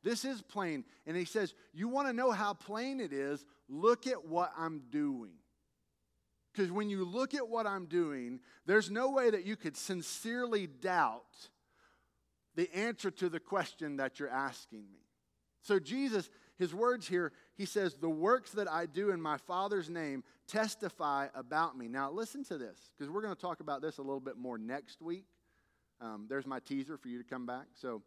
This 0.02 0.24
is 0.24 0.40
plain. 0.42 0.84
And 1.06 1.16
he 1.16 1.24
says, 1.24 1.54
You 1.72 1.88
want 1.88 2.08
to 2.08 2.12
know 2.12 2.30
how 2.30 2.54
plain 2.54 3.00
it 3.00 3.12
is? 3.12 3.44
Look 3.68 4.06
at 4.06 4.26
what 4.26 4.52
I'm 4.56 4.82
doing. 4.90 5.32
Because 6.52 6.72
when 6.72 6.88
you 6.90 7.04
look 7.04 7.34
at 7.34 7.48
what 7.48 7.66
I'm 7.66 7.86
doing, 7.86 8.40
there's 8.66 8.90
no 8.90 9.10
way 9.10 9.30
that 9.30 9.44
you 9.44 9.54
could 9.54 9.76
sincerely 9.76 10.66
doubt 10.66 11.50
the 12.58 12.74
answer 12.74 13.08
to 13.08 13.28
the 13.28 13.38
question 13.38 13.98
that 13.98 14.18
you're 14.18 14.28
asking 14.28 14.80
me. 14.92 14.98
So, 15.62 15.78
Jesus, 15.78 16.28
his 16.58 16.74
words 16.74 17.06
here, 17.06 17.32
he 17.56 17.64
says, 17.64 17.94
The 17.94 18.10
works 18.10 18.50
that 18.50 18.68
I 18.68 18.86
do 18.86 19.10
in 19.10 19.22
my 19.22 19.36
Father's 19.36 19.88
name 19.88 20.24
testify 20.48 21.28
about 21.36 21.78
me. 21.78 21.86
Now, 21.86 22.10
listen 22.10 22.42
to 22.46 22.58
this, 22.58 22.76
because 22.98 23.12
we're 23.12 23.22
going 23.22 23.34
to 23.34 23.40
talk 23.40 23.60
about 23.60 23.80
this 23.80 23.98
a 23.98 24.02
little 24.02 24.18
bit 24.18 24.36
more 24.36 24.58
next 24.58 25.00
week. 25.00 25.26
Um, 26.00 26.26
there's 26.28 26.48
my 26.48 26.58
teaser 26.58 26.96
for 26.96 27.06
you 27.06 27.18
to 27.18 27.28
come 27.28 27.46
back. 27.46 27.66
So, 27.74 28.02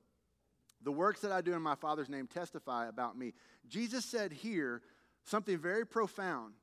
the 0.84 0.92
works 0.92 1.22
that 1.22 1.32
I 1.32 1.40
do 1.40 1.54
in 1.54 1.62
my 1.62 1.76
Father's 1.76 2.10
name 2.10 2.28
testify 2.28 2.90
about 2.90 3.18
me. 3.18 3.32
Jesus 3.70 4.04
said 4.04 4.34
here 4.34 4.82
something 5.24 5.60
very 5.60 5.88
profound. 5.88 6.56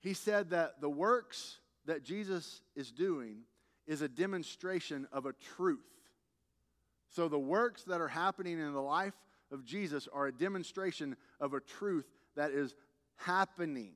He 0.00 0.12
said 0.12 0.50
that 0.50 0.82
the 0.82 0.90
works 0.90 1.56
that 1.86 2.04
Jesus 2.04 2.60
is 2.76 2.92
doing 2.92 3.44
is 3.86 4.02
a 4.02 4.08
demonstration 4.08 5.08
of 5.10 5.24
a 5.24 5.32
truth. 5.32 5.86
So 7.10 7.28
the 7.28 7.38
works 7.38 7.84
that 7.84 8.00
are 8.00 8.08
happening 8.08 8.58
in 8.58 8.72
the 8.72 8.80
life 8.80 9.14
of 9.52 9.64
Jesus 9.64 10.08
are 10.12 10.28
a 10.28 10.32
demonstration 10.32 11.16
of 11.40 11.54
a 11.54 11.60
truth 11.60 12.06
that 12.36 12.52
is 12.52 12.74
happening, 13.16 13.92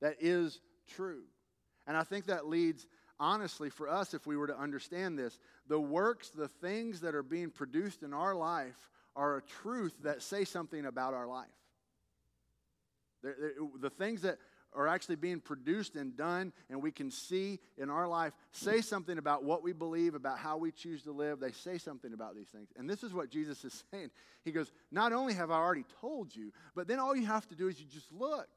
that 0.00 0.16
is 0.20 0.60
true. 0.94 1.24
And 1.86 1.96
I 1.96 2.04
think 2.04 2.26
that 2.26 2.46
leads, 2.46 2.86
honestly, 3.18 3.70
for 3.70 3.88
us, 3.88 4.14
if 4.14 4.26
we 4.26 4.36
were 4.36 4.46
to 4.46 4.58
understand 4.58 5.18
this, 5.18 5.38
the 5.68 5.80
works, 5.80 6.30
the 6.30 6.48
things 6.48 7.00
that 7.00 7.14
are 7.14 7.22
being 7.22 7.50
produced 7.50 8.02
in 8.02 8.14
our 8.14 8.34
life 8.34 8.88
are 9.16 9.36
a 9.36 9.42
truth 9.42 9.94
that 10.02 10.22
say 10.22 10.44
something 10.44 10.86
about 10.86 11.14
our 11.14 11.26
life. 11.26 11.48
The 13.22 13.90
things 13.90 14.22
that 14.22 14.38
are 14.74 14.88
actually 14.88 15.16
being 15.16 15.40
produced 15.40 15.96
and 15.96 16.16
done, 16.16 16.52
and 16.68 16.82
we 16.82 16.90
can 16.90 17.10
see 17.10 17.60
in 17.78 17.90
our 17.90 18.08
life, 18.08 18.32
say 18.52 18.80
something 18.80 19.18
about 19.18 19.44
what 19.44 19.62
we 19.62 19.72
believe, 19.72 20.14
about 20.14 20.38
how 20.38 20.56
we 20.56 20.72
choose 20.72 21.02
to 21.02 21.12
live. 21.12 21.40
They 21.40 21.52
say 21.52 21.78
something 21.78 22.12
about 22.12 22.34
these 22.34 22.48
things. 22.48 22.68
And 22.76 22.88
this 22.88 23.02
is 23.02 23.14
what 23.14 23.30
Jesus 23.30 23.64
is 23.64 23.84
saying. 23.90 24.10
He 24.44 24.52
goes, 24.52 24.70
Not 24.90 25.12
only 25.12 25.34
have 25.34 25.50
I 25.50 25.56
already 25.56 25.84
told 26.00 26.34
you, 26.34 26.52
but 26.74 26.88
then 26.88 26.98
all 26.98 27.16
you 27.16 27.26
have 27.26 27.48
to 27.48 27.54
do 27.54 27.68
is 27.68 27.80
you 27.80 27.86
just 27.86 28.12
look. 28.12 28.48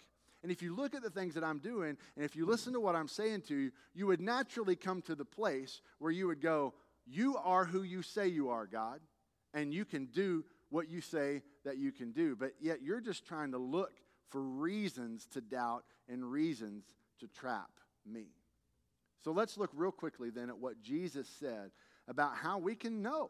And 0.43 0.51
if 0.51 0.61
you 0.61 0.75
look 0.75 0.93
at 0.93 1.01
the 1.01 1.09
things 1.09 1.33
that 1.33 1.43
I'm 1.43 1.59
doing, 1.59 1.97
and 2.15 2.25
if 2.25 2.35
you 2.35 2.45
listen 2.45 2.73
to 2.73 2.79
what 2.79 2.95
I'm 2.95 3.07
saying 3.07 3.41
to 3.43 3.55
you, 3.55 3.71
you 3.93 4.07
would 4.07 4.21
naturally 4.21 4.75
come 4.75 5.01
to 5.03 5.15
the 5.15 5.25
place 5.25 5.81
where 5.99 6.11
you 6.11 6.27
would 6.27 6.41
go, 6.41 6.73
You 7.05 7.37
are 7.37 7.65
who 7.65 7.83
you 7.83 8.01
say 8.01 8.27
you 8.27 8.49
are, 8.49 8.65
God, 8.65 8.99
and 9.53 9.73
you 9.73 9.85
can 9.85 10.05
do 10.05 10.45
what 10.69 10.89
you 10.89 11.01
say 11.01 11.41
that 11.63 11.77
you 11.77 11.91
can 11.91 12.11
do. 12.11 12.35
But 12.35 12.53
yet 12.59 12.81
you're 12.81 13.01
just 13.01 13.25
trying 13.25 13.51
to 13.51 13.57
look 13.57 13.93
for 14.29 14.41
reasons 14.41 15.27
to 15.33 15.41
doubt 15.41 15.83
and 16.09 16.23
reasons 16.23 16.85
to 17.19 17.27
trap 17.27 17.69
me. 18.05 18.27
So 19.23 19.31
let's 19.31 19.57
look 19.57 19.71
real 19.73 19.91
quickly 19.91 20.29
then 20.29 20.49
at 20.49 20.57
what 20.57 20.81
Jesus 20.81 21.27
said 21.39 21.71
about 22.07 22.35
how 22.35 22.57
we 22.57 22.75
can 22.75 23.01
know. 23.01 23.29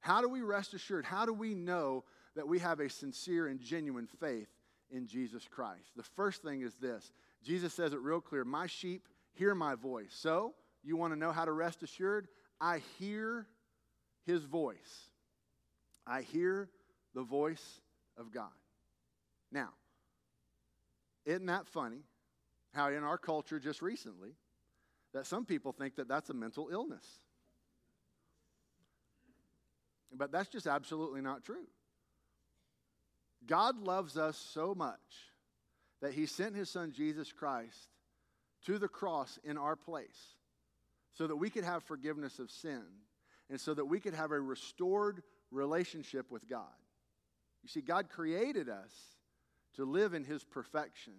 How 0.00 0.20
do 0.20 0.28
we 0.28 0.42
rest 0.42 0.74
assured? 0.74 1.04
How 1.04 1.26
do 1.26 1.32
we 1.32 1.54
know 1.54 2.04
that 2.34 2.48
we 2.48 2.58
have 2.58 2.80
a 2.80 2.88
sincere 2.88 3.48
and 3.48 3.60
genuine 3.60 4.06
faith 4.06 4.48
in 4.90 5.06
Jesus 5.06 5.46
Christ? 5.48 5.90
The 5.96 6.02
first 6.02 6.42
thing 6.42 6.62
is 6.62 6.74
this 6.76 7.12
Jesus 7.42 7.72
says 7.74 7.92
it 7.92 8.00
real 8.00 8.20
clear 8.20 8.44
My 8.44 8.66
sheep 8.66 9.06
hear 9.32 9.54
my 9.54 9.74
voice. 9.74 10.10
So, 10.12 10.54
you 10.82 10.96
want 10.96 11.12
to 11.12 11.18
know 11.18 11.32
how 11.32 11.44
to 11.44 11.52
rest 11.52 11.82
assured? 11.82 12.28
I 12.60 12.80
hear 12.98 13.46
his 14.26 14.44
voice. 14.44 15.08
I 16.06 16.22
hear 16.22 16.68
the 17.14 17.22
voice 17.22 17.80
of 18.16 18.32
God. 18.32 18.50
Now, 19.52 19.70
isn't 21.30 21.46
that 21.46 21.66
funny 21.68 22.02
how 22.72 22.88
in 22.88 23.04
our 23.04 23.18
culture 23.18 23.58
just 23.58 23.82
recently 23.82 24.30
that 25.14 25.26
some 25.26 25.44
people 25.44 25.72
think 25.72 25.96
that 25.96 26.08
that's 26.08 26.30
a 26.30 26.34
mental 26.34 26.68
illness? 26.72 27.06
But 30.12 30.32
that's 30.32 30.48
just 30.48 30.66
absolutely 30.66 31.20
not 31.20 31.44
true. 31.44 31.66
God 33.46 33.78
loves 33.78 34.16
us 34.18 34.36
so 34.36 34.74
much 34.74 34.98
that 36.02 36.12
he 36.12 36.26
sent 36.26 36.56
his 36.56 36.68
son 36.68 36.92
Jesus 36.92 37.32
Christ 37.32 37.90
to 38.66 38.78
the 38.78 38.88
cross 38.88 39.38
in 39.44 39.56
our 39.56 39.76
place 39.76 40.34
so 41.14 41.26
that 41.26 41.36
we 41.36 41.48
could 41.48 41.64
have 41.64 41.84
forgiveness 41.84 42.38
of 42.38 42.50
sin 42.50 42.82
and 43.48 43.60
so 43.60 43.72
that 43.74 43.84
we 43.84 44.00
could 44.00 44.14
have 44.14 44.32
a 44.32 44.40
restored 44.40 45.22
relationship 45.50 46.30
with 46.30 46.48
God. 46.48 46.64
You 47.62 47.68
see, 47.68 47.80
God 47.80 48.08
created 48.08 48.68
us 48.68 48.92
to 49.74 49.84
live 49.84 50.14
in 50.14 50.24
his 50.24 50.44
perfection, 50.44 51.14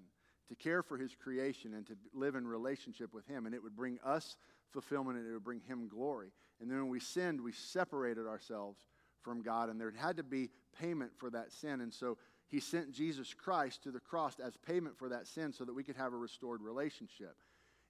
to 0.49 0.55
care 0.55 0.83
for 0.83 0.97
his 0.97 1.15
creation, 1.15 1.73
and 1.73 1.85
to 1.87 1.95
live 2.13 2.35
in 2.35 2.45
relationship 2.45 3.13
with 3.13 3.25
him. 3.27 3.45
And 3.45 3.55
it 3.55 3.63
would 3.63 3.75
bring 3.75 3.99
us 4.03 4.35
fulfillment 4.71 5.17
and 5.17 5.27
it 5.27 5.33
would 5.33 5.43
bring 5.43 5.61
him 5.61 5.87
glory. 5.87 6.31
And 6.59 6.69
then 6.69 6.77
when 6.77 6.89
we 6.89 6.99
sinned, 6.99 7.41
we 7.41 7.51
separated 7.51 8.27
ourselves 8.27 8.85
from 9.21 9.41
God, 9.41 9.69
and 9.69 9.79
there 9.79 9.93
had 9.95 10.17
to 10.17 10.23
be 10.23 10.49
payment 10.79 11.11
for 11.17 11.29
that 11.29 11.51
sin. 11.51 11.81
And 11.81 11.93
so 11.93 12.17
he 12.47 12.59
sent 12.59 12.91
Jesus 12.91 13.33
Christ 13.33 13.83
to 13.83 13.91
the 13.91 13.99
cross 13.99 14.35
as 14.43 14.57
payment 14.57 14.97
for 14.97 15.09
that 15.09 15.27
sin 15.27 15.53
so 15.53 15.63
that 15.63 15.73
we 15.73 15.83
could 15.83 15.95
have 15.95 16.13
a 16.13 16.17
restored 16.17 16.61
relationship. 16.61 17.35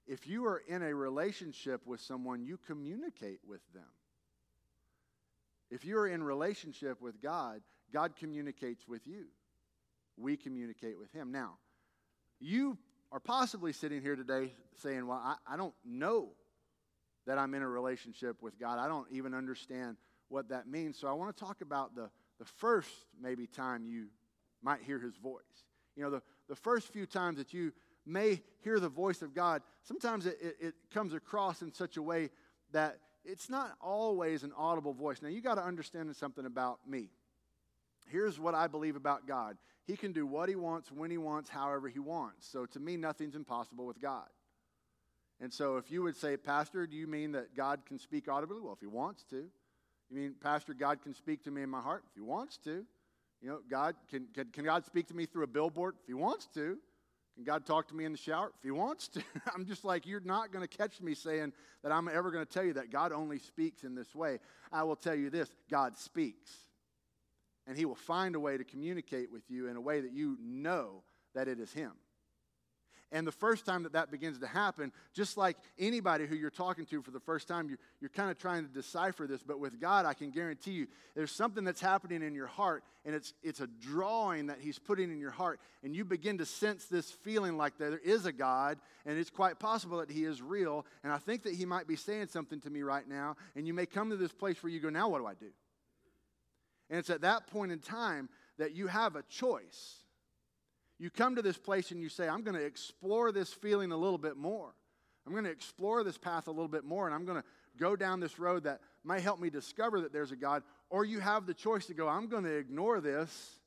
If 0.06 0.26
you 0.26 0.46
are 0.46 0.62
in 0.68 0.82
a 0.82 0.94
relationship 0.94 1.86
with 1.86 2.00
someone, 2.00 2.44
you 2.44 2.58
communicate 2.58 3.40
with 3.46 3.60
them. 3.72 3.82
If 5.70 5.84
you're 5.84 6.06
in 6.06 6.22
relationship 6.22 7.00
with 7.00 7.22
God, 7.22 7.62
God 7.92 8.14
communicates 8.16 8.86
with 8.86 9.06
you. 9.06 9.26
We 10.16 10.36
communicate 10.36 10.98
with 10.98 11.12
Him. 11.12 11.32
Now, 11.32 11.58
you 12.40 12.78
are 13.10 13.20
possibly 13.20 13.72
sitting 13.72 14.00
here 14.00 14.16
today 14.16 14.52
saying, 14.82 15.06
Well, 15.06 15.20
I, 15.22 15.36
I 15.46 15.56
don't 15.56 15.74
know 15.84 16.30
that 17.26 17.38
I'm 17.38 17.54
in 17.54 17.62
a 17.62 17.68
relationship 17.68 18.42
with 18.42 18.58
God. 18.58 18.78
I 18.78 18.88
don't 18.88 19.06
even 19.12 19.34
understand 19.34 19.96
what 20.28 20.48
that 20.48 20.66
means. 20.66 20.98
So 20.98 21.08
I 21.08 21.12
want 21.12 21.36
to 21.36 21.44
talk 21.44 21.60
about 21.60 21.94
the, 21.94 22.10
the 22.38 22.44
first 22.44 22.90
maybe 23.20 23.46
time 23.46 23.86
you 23.86 24.06
might 24.62 24.82
hear 24.82 24.98
His 24.98 25.16
voice. 25.16 25.42
You 25.96 26.02
know, 26.02 26.10
the, 26.10 26.22
the 26.48 26.56
first 26.56 26.92
few 26.92 27.06
times 27.06 27.38
that 27.38 27.52
you 27.52 27.72
may 28.04 28.42
hear 28.64 28.80
the 28.80 28.88
voice 28.88 29.22
of 29.22 29.34
God, 29.34 29.62
sometimes 29.82 30.26
it, 30.26 30.38
it, 30.40 30.56
it 30.60 30.74
comes 30.92 31.14
across 31.14 31.62
in 31.62 31.72
such 31.72 31.96
a 31.96 32.02
way 32.02 32.30
that 32.72 32.98
it's 33.24 33.48
not 33.48 33.72
always 33.80 34.42
an 34.42 34.52
audible 34.56 34.92
voice. 34.92 35.22
Now, 35.22 35.28
you 35.28 35.40
got 35.40 35.54
to 35.54 35.62
understand 35.62 36.14
something 36.16 36.46
about 36.46 36.80
me. 36.88 37.10
Here's 38.08 38.38
what 38.38 38.54
I 38.54 38.66
believe 38.66 38.96
about 38.96 39.26
God 39.26 39.56
He 39.86 39.96
can 39.96 40.12
do 40.12 40.26
what 40.26 40.48
He 40.48 40.54
wants, 40.54 40.90
when 40.90 41.10
He 41.10 41.18
wants, 41.18 41.48
however 41.48 41.88
He 41.88 41.98
wants. 41.98 42.46
So, 42.46 42.66
to 42.66 42.80
me, 42.80 42.96
nothing's 42.96 43.34
impossible 43.34 43.86
with 43.86 44.00
God. 44.00 44.28
And 45.40 45.52
so, 45.52 45.76
if 45.76 45.90
you 45.90 46.02
would 46.02 46.16
say, 46.16 46.36
Pastor, 46.36 46.86
do 46.86 46.96
you 46.96 47.06
mean 47.06 47.32
that 47.32 47.56
God 47.56 47.80
can 47.86 47.98
speak 47.98 48.28
audibly? 48.28 48.60
Well, 48.60 48.74
if 48.74 48.80
He 48.80 48.86
wants 48.86 49.24
to. 49.30 49.48
You 50.10 50.16
mean, 50.16 50.34
Pastor, 50.40 50.74
God 50.74 51.02
can 51.02 51.14
speak 51.14 51.42
to 51.44 51.50
me 51.50 51.62
in 51.62 51.70
my 51.70 51.80
heart? 51.80 52.04
If 52.08 52.14
He 52.14 52.20
wants 52.20 52.58
to. 52.58 52.84
You 53.40 53.48
know, 53.48 53.58
God, 53.68 53.96
can, 54.08 54.26
can, 54.32 54.46
can 54.52 54.64
God 54.64 54.84
speak 54.84 55.08
to 55.08 55.14
me 55.14 55.26
through 55.26 55.44
a 55.44 55.48
billboard? 55.48 55.96
If 56.02 56.06
He 56.06 56.14
wants 56.14 56.46
to. 56.54 56.78
Can 57.34 57.44
God 57.44 57.64
talk 57.64 57.88
to 57.88 57.94
me 57.94 58.04
in 58.04 58.12
the 58.12 58.18
shower? 58.18 58.52
If 58.58 58.62
He 58.62 58.70
wants 58.70 59.08
to. 59.08 59.22
I'm 59.54 59.64
just 59.66 59.84
like, 59.84 60.06
you're 60.06 60.20
not 60.20 60.52
going 60.52 60.66
to 60.66 60.76
catch 60.76 61.00
me 61.00 61.14
saying 61.14 61.52
that 61.82 61.90
I'm 61.90 62.08
ever 62.08 62.30
going 62.30 62.44
to 62.44 62.52
tell 62.52 62.64
you 62.64 62.74
that 62.74 62.90
God 62.90 63.10
only 63.10 63.38
speaks 63.38 63.84
in 63.84 63.94
this 63.94 64.14
way. 64.14 64.38
I 64.70 64.82
will 64.82 64.96
tell 64.96 65.14
you 65.14 65.30
this 65.30 65.48
God 65.70 65.96
speaks. 65.96 66.50
And 67.66 67.76
He 67.76 67.84
will 67.84 67.94
find 67.94 68.34
a 68.34 68.40
way 68.40 68.56
to 68.56 68.64
communicate 68.64 69.30
with 69.30 69.42
you 69.48 69.68
in 69.68 69.76
a 69.76 69.80
way 69.80 70.00
that 70.00 70.12
you 70.12 70.36
know 70.42 71.02
that 71.34 71.48
it 71.48 71.60
is 71.60 71.72
Him. 71.72 71.92
And 73.12 73.26
the 73.26 73.32
first 73.32 73.66
time 73.66 73.82
that 73.82 73.92
that 73.92 74.10
begins 74.10 74.38
to 74.38 74.46
happen, 74.46 74.90
just 75.12 75.36
like 75.36 75.58
anybody 75.78 76.26
who 76.26 76.34
you're 76.34 76.48
talking 76.48 76.86
to 76.86 77.02
for 77.02 77.10
the 77.10 77.20
first 77.20 77.46
time, 77.46 77.68
you're, 77.68 77.78
you're 78.00 78.08
kind 78.08 78.30
of 78.30 78.38
trying 78.38 78.66
to 78.66 78.72
decipher 78.72 79.26
this. 79.26 79.42
But 79.42 79.60
with 79.60 79.78
God, 79.78 80.06
I 80.06 80.14
can 80.14 80.30
guarantee 80.30 80.70
you 80.70 80.86
there's 81.14 81.30
something 81.30 81.62
that's 81.62 81.80
happening 81.80 82.22
in 82.22 82.34
your 82.34 82.46
heart, 82.46 82.82
and 83.04 83.14
it's, 83.14 83.34
it's 83.42 83.60
a 83.60 83.66
drawing 83.66 84.46
that 84.46 84.60
He's 84.60 84.78
putting 84.78 85.12
in 85.12 85.20
your 85.20 85.30
heart. 85.30 85.60
And 85.84 85.94
you 85.94 86.06
begin 86.06 86.38
to 86.38 86.46
sense 86.46 86.86
this 86.86 87.10
feeling 87.10 87.58
like 87.58 87.76
there 87.76 87.98
is 87.98 88.24
a 88.24 88.32
God, 88.32 88.78
and 89.04 89.18
it's 89.18 89.30
quite 89.30 89.58
possible 89.58 89.98
that 89.98 90.10
He 90.10 90.24
is 90.24 90.40
real. 90.40 90.86
And 91.04 91.12
I 91.12 91.18
think 91.18 91.42
that 91.42 91.54
He 91.54 91.66
might 91.66 91.86
be 91.86 91.96
saying 91.96 92.28
something 92.28 92.60
to 92.62 92.70
me 92.70 92.82
right 92.82 93.06
now. 93.06 93.36
And 93.54 93.66
you 93.66 93.74
may 93.74 93.84
come 93.84 94.08
to 94.08 94.16
this 94.16 94.32
place 94.32 94.62
where 94.62 94.72
you 94.72 94.80
go, 94.80 94.88
Now 94.88 95.10
what 95.10 95.18
do 95.18 95.26
I 95.26 95.34
do? 95.34 95.50
And 96.92 97.00
it's 97.00 97.10
at 97.10 97.22
that 97.22 97.48
point 97.48 97.72
in 97.72 97.80
time 97.80 98.28
that 98.58 98.76
you 98.76 98.86
have 98.86 99.16
a 99.16 99.22
choice 99.22 100.02
you 101.02 101.10
come 101.10 101.34
to 101.34 101.42
this 101.42 101.58
place 101.58 101.90
and 101.90 102.00
you 102.00 102.08
say, 102.08 102.28
I'm 102.28 102.42
going 102.42 102.56
to 102.56 102.64
explore 102.64 103.32
this 103.32 103.52
feeling 103.52 103.90
a 103.90 103.96
little 103.96 104.18
bit 104.18 104.36
more. 104.36 104.72
I'm 105.26 105.32
going 105.32 105.46
to 105.46 105.50
explore 105.50 106.04
this 106.04 106.16
path 106.16 106.46
a 106.46 106.52
little 106.52 106.68
bit 106.68 106.84
more, 106.84 107.06
and 107.06 107.14
I'm 107.14 107.24
going 107.24 107.42
to 107.42 107.44
go 107.76 107.96
down 107.96 108.20
this 108.20 108.38
road 108.38 108.62
that 108.62 108.80
might 109.02 109.22
help 109.22 109.40
me 109.40 109.50
discover 109.50 110.00
that 110.02 110.12
there's 110.12 110.30
a 110.30 110.36
God. 110.36 110.62
Or 110.90 111.04
you 111.04 111.18
have 111.18 111.44
the 111.44 111.54
choice 111.54 111.86
to 111.86 111.94
go, 111.94 112.06
I'm 112.06 112.28
going 112.28 112.44
to 112.44 112.56
ignore 112.56 113.00
this 113.00 113.58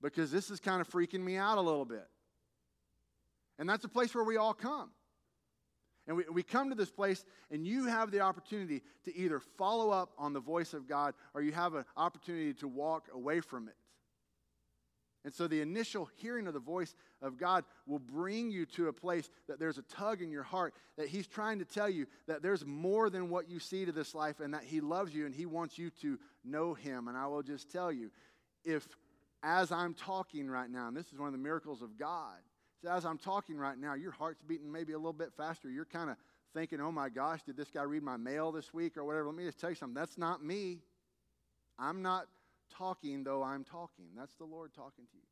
because 0.00 0.30
this 0.30 0.50
is 0.50 0.60
kind 0.60 0.80
of 0.80 0.88
freaking 0.88 1.18
me 1.18 1.36
out 1.36 1.58
a 1.58 1.60
little 1.60 1.84
bit. 1.84 2.06
And 3.58 3.68
that's 3.68 3.84
a 3.84 3.88
place 3.88 4.14
where 4.14 4.22
we 4.22 4.36
all 4.36 4.54
come. 4.54 4.90
And 6.06 6.16
we, 6.16 6.24
we 6.32 6.42
come 6.42 6.68
to 6.70 6.74
this 6.74 6.90
place, 6.90 7.24
and 7.50 7.64
you 7.66 7.86
have 7.86 8.10
the 8.10 8.20
opportunity 8.20 8.82
to 9.04 9.16
either 9.16 9.38
follow 9.38 9.90
up 9.90 10.10
on 10.18 10.32
the 10.32 10.40
voice 10.40 10.74
of 10.74 10.88
God 10.88 11.14
or 11.34 11.42
you 11.42 11.52
have 11.52 11.74
an 11.74 11.84
opportunity 11.96 12.54
to 12.54 12.68
walk 12.68 13.08
away 13.14 13.40
from 13.40 13.68
it. 13.68 13.74
And 15.24 15.32
so 15.32 15.46
the 15.46 15.60
initial 15.60 16.10
hearing 16.16 16.48
of 16.48 16.54
the 16.54 16.60
voice 16.60 16.96
of 17.20 17.36
God 17.38 17.64
will 17.86 18.00
bring 18.00 18.50
you 18.50 18.66
to 18.66 18.88
a 18.88 18.92
place 18.92 19.30
that 19.46 19.60
there's 19.60 19.78
a 19.78 19.82
tug 19.82 20.20
in 20.20 20.32
your 20.32 20.42
heart 20.42 20.74
that 20.96 21.06
He's 21.06 21.28
trying 21.28 21.60
to 21.60 21.64
tell 21.64 21.88
you 21.88 22.06
that 22.26 22.42
there's 22.42 22.66
more 22.66 23.08
than 23.08 23.30
what 23.30 23.48
you 23.48 23.60
see 23.60 23.84
to 23.84 23.92
this 23.92 24.16
life 24.16 24.40
and 24.40 24.52
that 24.54 24.64
He 24.64 24.80
loves 24.80 25.14
you 25.14 25.24
and 25.24 25.34
He 25.34 25.46
wants 25.46 25.78
you 25.78 25.90
to 26.02 26.18
know 26.44 26.74
Him. 26.74 27.06
And 27.06 27.16
I 27.16 27.28
will 27.28 27.44
just 27.44 27.70
tell 27.70 27.92
you, 27.92 28.10
if 28.64 28.88
as 29.44 29.70
I'm 29.70 29.94
talking 29.94 30.48
right 30.50 30.70
now, 30.70 30.88
and 30.88 30.96
this 30.96 31.12
is 31.12 31.18
one 31.18 31.28
of 31.28 31.32
the 31.32 31.38
miracles 31.38 31.82
of 31.82 31.96
God, 31.96 32.38
so 32.82 32.90
as 32.90 33.04
I'm 33.04 33.18
talking 33.18 33.56
right 33.56 33.78
now, 33.78 33.94
your 33.94 34.10
heart's 34.10 34.42
beating 34.42 34.70
maybe 34.70 34.92
a 34.92 34.98
little 34.98 35.12
bit 35.12 35.32
faster. 35.36 35.70
You're 35.70 35.84
kind 35.84 36.10
of 36.10 36.16
thinking, 36.52 36.80
oh 36.80 36.90
my 36.90 37.08
gosh, 37.08 37.40
did 37.42 37.56
this 37.56 37.70
guy 37.70 37.82
read 37.82 38.02
my 38.02 38.16
mail 38.16 38.50
this 38.50 38.74
week 38.74 38.96
or 38.96 39.04
whatever? 39.04 39.26
Let 39.26 39.36
me 39.36 39.44
just 39.44 39.60
tell 39.60 39.70
you 39.70 39.76
something. 39.76 39.94
That's 39.94 40.18
not 40.18 40.44
me. 40.44 40.78
I'm 41.78 42.02
not 42.02 42.26
talking, 42.76 43.22
though 43.22 43.42
I'm 43.42 43.64
talking. 43.64 44.06
That's 44.16 44.34
the 44.34 44.44
Lord 44.44 44.74
talking 44.74 45.04
to 45.04 45.16
you 45.16 45.28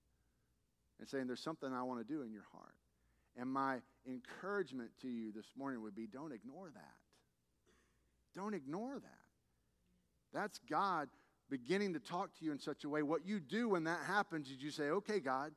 and 1.00 1.08
saying, 1.08 1.26
There's 1.26 1.42
something 1.42 1.72
I 1.72 1.82
want 1.82 2.06
to 2.06 2.12
do 2.12 2.22
in 2.22 2.32
your 2.32 2.46
heart. 2.52 2.74
And 3.36 3.50
my 3.50 3.78
encouragement 4.06 4.90
to 5.02 5.08
you 5.08 5.32
this 5.32 5.46
morning 5.56 5.82
would 5.82 5.94
be 5.94 6.06
don't 6.06 6.32
ignore 6.32 6.70
that. 6.72 6.94
Don't 8.34 8.54
ignore 8.54 8.94
that. 8.94 9.20
That's 10.32 10.60
God 10.70 11.08
beginning 11.48 11.94
to 11.94 11.98
talk 11.98 12.38
to 12.38 12.44
you 12.44 12.52
in 12.52 12.60
such 12.60 12.84
a 12.84 12.88
way. 12.88 13.02
What 13.02 13.26
you 13.26 13.40
do 13.40 13.70
when 13.70 13.84
that 13.84 14.00
happens 14.06 14.48
is 14.50 14.62
you 14.62 14.70
say, 14.70 14.84
Okay, 14.84 15.18
God, 15.18 15.52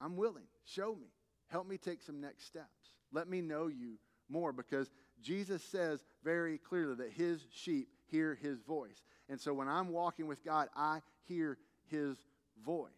I'm 0.00 0.16
willing. 0.16 0.44
Show 0.64 0.94
me. 0.94 1.08
Help 1.48 1.68
me 1.68 1.78
take 1.78 2.02
some 2.02 2.20
next 2.20 2.46
steps. 2.46 2.94
Let 3.12 3.28
me 3.28 3.40
know 3.40 3.68
you 3.68 3.98
more 4.28 4.52
because 4.52 4.90
Jesus 5.22 5.62
says 5.62 6.04
very 6.24 6.58
clearly 6.58 6.96
that 6.96 7.12
his 7.12 7.46
sheep 7.52 7.88
hear 8.10 8.34
his 8.34 8.60
voice. 8.60 9.04
And 9.28 9.40
so 9.40 9.54
when 9.54 9.68
I'm 9.68 9.90
walking 9.90 10.26
with 10.26 10.44
God, 10.44 10.68
I 10.76 11.00
hear 11.24 11.58
his 11.90 12.16
voice. 12.64 12.90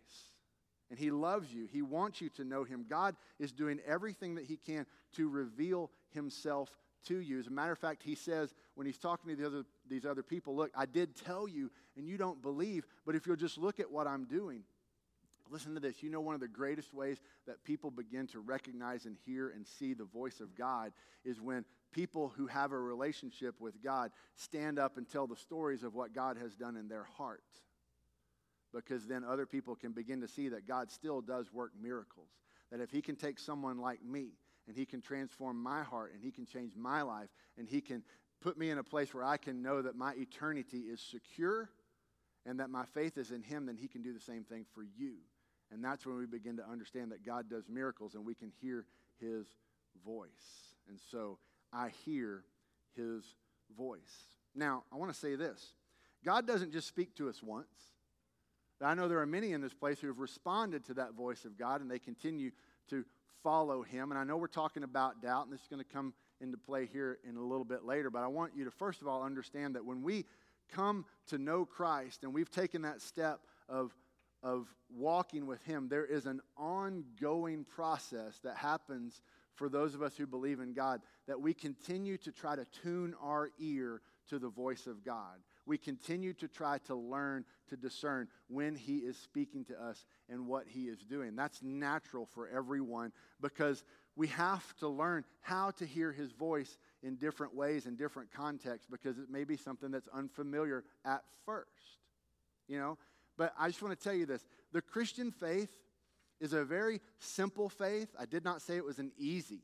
And 0.90 0.98
he 0.98 1.10
loves 1.10 1.52
you. 1.52 1.66
He 1.70 1.82
wants 1.82 2.20
you 2.20 2.30
to 2.30 2.44
know 2.44 2.64
him. 2.64 2.86
God 2.88 3.14
is 3.38 3.52
doing 3.52 3.80
everything 3.86 4.36
that 4.36 4.46
he 4.46 4.56
can 4.56 4.86
to 5.16 5.28
reveal 5.28 5.90
himself 6.10 6.70
to 7.06 7.18
you. 7.18 7.38
As 7.38 7.46
a 7.46 7.50
matter 7.50 7.72
of 7.72 7.78
fact, 7.78 8.02
he 8.02 8.14
says 8.14 8.54
when 8.74 8.86
he's 8.86 8.98
talking 8.98 9.28
to 9.28 9.36
the 9.36 9.46
other, 9.46 9.64
these 9.88 10.06
other 10.06 10.22
people, 10.22 10.56
Look, 10.56 10.70
I 10.74 10.86
did 10.86 11.14
tell 11.14 11.46
you, 11.46 11.70
and 11.96 12.08
you 12.08 12.16
don't 12.16 12.40
believe, 12.40 12.86
but 13.04 13.14
if 13.14 13.26
you'll 13.26 13.36
just 13.36 13.58
look 13.58 13.80
at 13.80 13.90
what 13.90 14.06
I'm 14.06 14.24
doing, 14.24 14.62
listen 15.50 15.74
to 15.74 15.80
this. 15.80 16.02
You 16.02 16.10
know, 16.10 16.20
one 16.20 16.34
of 16.34 16.40
the 16.40 16.48
greatest 16.48 16.92
ways 16.92 17.18
that 17.46 17.64
people 17.64 17.90
begin 17.90 18.26
to 18.28 18.40
recognize 18.40 19.04
and 19.06 19.16
hear 19.24 19.50
and 19.50 19.66
see 19.66 19.94
the 19.94 20.04
voice 20.04 20.40
of 20.40 20.54
God 20.54 20.92
is 21.24 21.40
when 21.40 21.64
people 21.92 22.32
who 22.36 22.46
have 22.46 22.72
a 22.72 22.78
relationship 22.78 23.60
with 23.60 23.82
God 23.82 24.10
stand 24.36 24.78
up 24.78 24.96
and 24.96 25.08
tell 25.08 25.26
the 25.26 25.36
stories 25.36 25.82
of 25.82 25.94
what 25.94 26.14
God 26.14 26.36
has 26.36 26.54
done 26.54 26.76
in 26.76 26.88
their 26.88 27.06
heart. 27.16 27.42
Because 28.72 29.06
then 29.06 29.24
other 29.24 29.46
people 29.46 29.74
can 29.74 29.92
begin 29.92 30.20
to 30.20 30.28
see 30.28 30.48
that 30.50 30.66
God 30.66 30.90
still 30.90 31.20
does 31.20 31.52
work 31.52 31.72
miracles. 31.80 32.28
That 32.70 32.80
if 32.80 32.90
He 32.90 33.00
can 33.00 33.16
take 33.16 33.38
someone 33.38 33.78
like 33.78 34.04
me 34.04 34.32
and 34.66 34.76
He 34.76 34.84
can 34.84 35.00
transform 35.00 35.62
my 35.62 35.82
heart 35.82 36.12
and 36.12 36.22
He 36.22 36.30
can 36.30 36.44
change 36.44 36.76
my 36.76 37.02
life 37.02 37.28
and 37.56 37.66
He 37.66 37.80
can 37.80 38.02
put 38.40 38.58
me 38.58 38.70
in 38.70 38.78
a 38.78 38.84
place 38.84 39.14
where 39.14 39.24
I 39.24 39.36
can 39.36 39.62
know 39.62 39.82
that 39.82 39.96
my 39.96 40.12
eternity 40.16 40.80
is 40.80 41.00
secure 41.00 41.70
and 42.44 42.60
that 42.60 42.70
my 42.70 42.84
faith 42.84 43.18
is 43.18 43.30
in 43.30 43.42
Him, 43.42 43.66
then 43.66 43.76
He 43.76 43.88
can 43.88 44.02
do 44.02 44.12
the 44.12 44.20
same 44.20 44.44
thing 44.44 44.64
for 44.74 44.82
you. 44.82 45.16
And 45.72 45.84
that's 45.84 46.06
when 46.06 46.16
we 46.16 46.26
begin 46.26 46.56
to 46.56 46.66
understand 46.66 47.12
that 47.12 47.24
God 47.24 47.50
does 47.50 47.68
miracles 47.68 48.14
and 48.14 48.24
we 48.24 48.34
can 48.34 48.52
hear 48.60 48.86
His 49.20 49.46
voice. 50.04 50.28
And 50.88 50.98
so 51.10 51.38
I 51.72 51.90
hear 52.04 52.44
his 52.94 53.24
voice. 53.76 54.00
Now, 54.54 54.84
I 54.92 54.96
want 54.96 55.12
to 55.12 55.18
say 55.18 55.36
this 55.36 55.72
God 56.24 56.46
doesn't 56.46 56.72
just 56.72 56.88
speak 56.88 57.14
to 57.16 57.28
us 57.28 57.42
once. 57.42 57.66
I 58.80 58.94
know 58.94 59.08
there 59.08 59.20
are 59.20 59.26
many 59.26 59.52
in 59.52 59.60
this 59.60 59.74
place 59.74 59.98
who 59.98 60.06
have 60.06 60.20
responded 60.20 60.84
to 60.86 60.94
that 60.94 61.14
voice 61.14 61.44
of 61.44 61.58
God 61.58 61.80
and 61.80 61.90
they 61.90 61.98
continue 61.98 62.52
to 62.90 63.04
follow 63.42 63.82
him. 63.82 64.12
And 64.12 64.18
I 64.18 64.22
know 64.22 64.36
we're 64.36 64.46
talking 64.46 64.84
about 64.84 65.20
doubt, 65.20 65.46
and 65.46 65.52
this 65.52 65.62
is 65.62 65.66
going 65.66 65.82
to 65.82 65.92
come 65.92 66.14
into 66.40 66.56
play 66.56 66.86
here 66.86 67.18
in 67.28 67.36
a 67.36 67.42
little 67.42 67.64
bit 67.64 67.84
later. 67.84 68.08
But 68.08 68.22
I 68.22 68.28
want 68.28 68.52
you 68.54 68.64
to, 68.64 68.70
first 68.70 69.02
of 69.02 69.08
all, 69.08 69.24
understand 69.24 69.74
that 69.74 69.84
when 69.84 70.02
we 70.02 70.26
come 70.70 71.06
to 71.26 71.38
know 71.38 71.64
Christ 71.64 72.22
and 72.22 72.32
we've 72.32 72.50
taken 72.50 72.82
that 72.82 73.02
step 73.02 73.40
of, 73.68 73.92
of 74.42 74.68
walking 74.94 75.46
with 75.46 75.62
him, 75.62 75.88
there 75.88 76.04
is 76.04 76.26
an 76.26 76.40
ongoing 76.56 77.64
process 77.64 78.38
that 78.44 78.56
happens 78.56 79.20
for 79.54 79.68
those 79.68 79.94
of 79.94 80.02
us 80.02 80.16
who 80.16 80.26
believe 80.26 80.60
in 80.60 80.72
God 80.72 81.00
that 81.26 81.40
we 81.40 81.52
continue 81.52 82.16
to 82.18 82.30
try 82.30 82.54
to 82.54 82.66
tune 82.82 83.14
our 83.20 83.50
ear 83.58 84.00
to 84.28 84.38
the 84.38 84.48
voice 84.48 84.86
of 84.86 85.04
God. 85.04 85.38
We 85.66 85.76
continue 85.76 86.32
to 86.34 86.48
try 86.48 86.78
to 86.86 86.94
learn 86.94 87.44
to 87.68 87.76
discern 87.76 88.28
when 88.48 88.74
He 88.74 88.98
is 88.98 89.16
speaking 89.16 89.64
to 89.66 89.82
us 89.82 90.06
and 90.28 90.46
what 90.46 90.66
He 90.66 90.84
is 90.84 91.00
doing. 91.00 91.34
That's 91.34 91.62
natural 91.62 92.26
for 92.26 92.48
everyone 92.48 93.12
because 93.40 93.84
we 94.16 94.28
have 94.28 94.76
to 94.76 94.88
learn 94.88 95.24
how 95.40 95.72
to 95.72 95.86
hear 95.86 96.12
His 96.12 96.32
voice 96.32 96.78
in 97.02 97.16
different 97.16 97.54
ways, 97.54 97.86
in 97.86 97.96
different 97.96 98.32
contexts, 98.32 98.86
because 98.90 99.18
it 99.18 99.30
may 99.30 99.44
be 99.44 99.56
something 99.56 99.90
that's 99.90 100.08
unfamiliar 100.08 100.84
at 101.04 101.22
first. 101.44 101.68
You 102.68 102.78
know? 102.78 102.98
But 103.38 103.54
I 103.58 103.68
just 103.68 103.80
want 103.80 103.98
to 103.98 104.04
tell 104.04 104.14
you 104.14 104.26
this 104.26 104.44
the 104.72 104.82
Christian 104.82 105.30
faith 105.30 105.70
is 106.40 106.52
a 106.52 106.64
very 106.64 107.00
simple 107.18 107.70
faith. 107.70 108.08
I 108.18 108.26
did 108.26 108.44
not 108.44 108.60
say 108.60 108.76
it 108.76 108.84
was 108.84 108.98
an 108.98 109.12
easy 109.16 109.62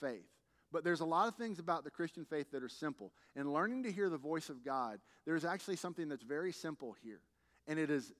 faith. 0.00 0.26
But 0.70 0.84
there's 0.84 1.00
a 1.00 1.06
lot 1.06 1.28
of 1.28 1.36
things 1.36 1.58
about 1.58 1.84
the 1.84 1.90
Christian 1.90 2.24
faith 2.24 2.50
that 2.52 2.62
are 2.62 2.68
simple. 2.68 3.12
And 3.36 3.52
learning 3.52 3.84
to 3.84 3.92
hear 3.92 4.08
the 4.08 4.18
voice 4.18 4.48
of 4.48 4.64
God, 4.64 5.00
there's 5.26 5.44
actually 5.44 5.76
something 5.76 6.08
that's 6.08 6.22
very 6.22 6.52
simple 6.52 6.96
here. 7.02 7.20
And 7.66 7.78
it 7.78 7.90
is, 7.90 8.12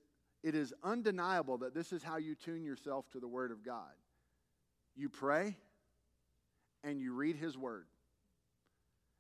it 0.43 0.55
is 0.55 0.75
undeniable 0.83 1.59
that 1.59 1.75
this 1.75 1.93
is 1.93 2.03
how 2.03 2.19
you 2.19 2.35
tune 2.35 2.63
yourself 2.63 3.09
to 3.13 3.21
the 3.21 3.29
Word 3.29 3.51
of 3.51 3.65
God. 3.65 3.93
You 4.95 5.09
pray 5.09 5.57
and 6.85 7.01
you 7.01 7.15
read 7.15 7.37
His 7.37 7.57
Word. 7.57 7.87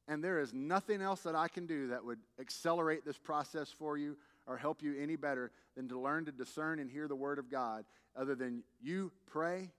And 0.08 0.22
there 0.22 0.40
is 0.40 0.52
nothing 0.52 1.00
else 1.00 1.22
that 1.22 1.34
I 1.34 1.48
can 1.48 1.66
do 1.66 1.88
that 1.88 2.04
would 2.04 2.18
accelerate 2.38 3.04
this 3.04 3.16
process 3.16 3.70
for 3.70 3.96
you 3.96 4.16
or 4.46 4.56
help 4.56 4.82
you 4.82 4.94
any 4.98 5.16
better 5.16 5.50
than 5.76 5.88
to 5.88 5.98
learn 5.98 6.24
to 6.26 6.32
discern 6.32 6.78
and 6.78 6.90
hear 6.90 7.08
the 7.08 7.16
Word 7.16 7.38
of 7.38 7.50
God 7.50 7.84
other 8.16 8.34
than 8.34 8.62
you 8.80 9.12
pray 9.26 9.70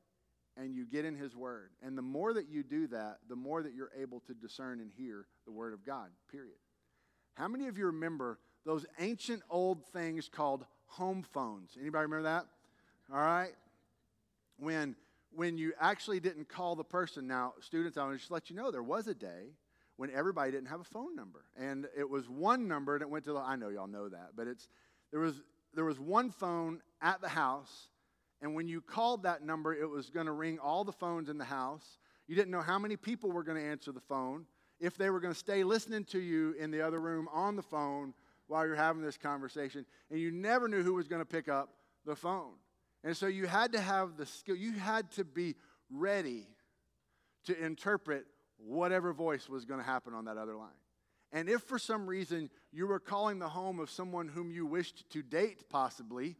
and 0.58 0.76
you 0.76 0.86
get 0.86 1.06
in 1.06 1.16
His 1.16 1.36
Word. 1.36 1.72
And 1.82 1.98
the 1.98 2.02
more 2.02 2.34
that 2.34 2.50
you 2.50 2.64
do 2.64 2.88
that, 2.88 3.18
the 3.28 3.36
more 3.36 3.64
that 3.64 3.74
you're 3.74 3.92
able 4.00 4.22
to 4.22 4.34
discern 4.34 4.80
and 4.80 4.92
hear 4.98 5.26
the 5.46 5.52
Word 5.52 5.74
of 5.74 5.86
God, 5.86 6.10
period. 6.32 6.58
How 7.36 7.48
many 7.48 7.68
of 7.68 7.78
you 7.78 7.88
remember 7.88 8.40
those 8.66 8.86
ancient 9.00 9.42
old 9.50 9.84
things 9.88 10.30
called 10.30 10.66
home 10.86 11.26
phones? 11.34 11.72
Anybody 11.80 12.04
remember 12.04 12.24
that? 12.24 12.46
All 13.12 13.20
right? 13.20 13.54
When, 14.58 14.96
when 15.36 15.58
you 15.58 15.74
actually 15.80 16.20
didn't 16.20 16.48
call 16.48 16.76
the 16.76 16.84
person. 16.84 17.28
Now, 17.28 17.54
students, 17.60 17.98
I 17.98 18.04
want 18.04 18.14
to 18.14 18.20
just 18.20 18.32
let 18.32 18.50
you 18.50 18.56
know 18.56 18.72
there 18.72 18.84
was 18.84 19.08
a 19.08 19.16
day 19.16 19.56
when 19.98 20.10
everybody 20.12 20.52
didn't 20.52 20.68
have 20.68 20.82
a 20.82 20.86
phone 20.86 21.16
number. 21.16 21.46
And 21.58 21.88
it 21.98 22.10
was 22.10 22.30
one 22.30 22.68
number 22.68 22.96
and 22.96 23.02
it 23.02 23.10
went 23.10 23.26
to 23.26 23.34
the, 23.34 23.40
I 23.40 23.56
know 23.56 23.70
y'all 23.70 23.88
know 23.88 24.10
that, 24.10 24.32
but 24.36 24.48
it's, 24.48 24.68
there 25.12 25.20
was, 25.20 25.42
there 25.74 25.86
was 25.86 26.00
one 26.00 26.32
phone 26.32 26.82
at 27.02 27.22
the 27.22 27.30
house 27.30 27.90
and 28.44 28.54
when 28.54 28.68
you 28.68 28.82
called 28.82 29.24
that 29.24 29.42
number, 29.42 29.74
it 29.74 29.90
was 29.90 30.10
going 30.10 30.26
to 30.26 30.34
ring 30.34 30.60
all 30.60 30.84
the 30.84 30.92
phones 30.92 31.30
in 31.30 31.38
the 31.38 31.46
house. 31.46 31.98
You 32.28 32.36
didn't 32.36 32.52
know 32.52 32.62
how 32.62 32.78
many 32.78 32.98
people 32.98 33.32
were 33.32 33.44
going 33.44 33.58
to 33.58 33.66
answer 33.66 33.94
the 33.94 34.02
phone, 34.02 34.46
if 34.82 34.98
they 34.98 35.10
were 35.10 35.22
going 35.22 35.34
to 35.34 35.40
stay 35.40 35.64
listening 35.64 36.04
to 36.06 36.20
you 36.20 36.54
in 36.60 36.70
the 36.70 36.82
other 36.82 37.00
room 37.00 37.30
on 37.32 37.56
the 37.56 37.62
phone 37.62 38.14
while 38.48 38.68
you're 38.68 38.76
having 38.76 39.02
this 39.02 39.18
conversation. 39.18 39.86
And 40.12 40.20
you 40.20 40.30
never 40.30 40.68
knew 40.68 40.84
who 40.84 40.94
was 40.94 41.08
going 41.08 41.22
to 41.22 41.26
pick 41.26 41.48
up 41.48 41.70
the 42.06 42.18
phone. 42.18 42.52
And 43.06 43.16
so 43.16 43.28
you 43.28 43.48
had 43.48 43.72
to 43.72 43.80
have 43.80 44.18
the 44.18 44.26
skill, 44.26 44.58
you 44.58 44.74
had 44.74 45.10
to 45.12 45.24
be 45.24 45.56
ready 45.90 46.46
to 47.46 47.58
interpret 47.58 48.26
whatever 48.58 49.14
voice 49.14 49.50
was 49.50 49.66
going 49.66 49.80
to 49.80 49.86
happen 49.86 50.14
on 50.14 50.26
that 50.26 50.38
other 50.38 50.56
line. 50.56 50.70
And 51.32 51.50
if 51.50 51.62
for 51.62 51.80
some 51.80 52.08
reason 52.08 52.50
you 52.72 52.88
were 52.88 53.00
calling 53.00 53.40
the 53.40 53.50
home 53.50 53.80
of 53.80 53.90
someone 53.90 54.28
whom 54.28 54.52
you 54.52 54.66
wished 54.66 55.10
to 55.12 55.24
date, 55.24 55.68
possibly, 55.70 56.36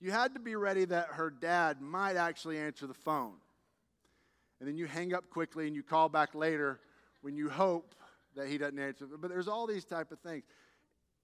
you 0.00 0.10
had 0.10 0.34
to 0.34 0.40
be 0.40 0.56
ready 0.56 0.84
that 0.86 1.08
her 1.12 1.30
dad 1.30 1.80
might 1.80 2.16
actually 2.16 2.58
answer 2.58 2.86
the 2.86 2.94
phone. 2.94 3.34
And 4.60 4.68
then 4.68 4.76
you 4.76 4.86
hang 4.86 5.12
up 5.12 5.28
quickly 5.30 5.66
and 5.66 5.76
you 5.76 5.82
call 5.82 6.08
back 6.08 6.34
later 6.34 6.80
when 7.20 7.36
you 7.36 7.50
hope 7.50 7.94
that 8.34 8.48
he 8.48 8.58
doesn't 8.58 8.78
answer. 8.78 9.06
But 9.06 9.30
there's 9.30 9.48
all 9.48 9.66
these 9.66 9.84
type 9.84 10.10
of 10.10 10.18
things. 10.20 10.44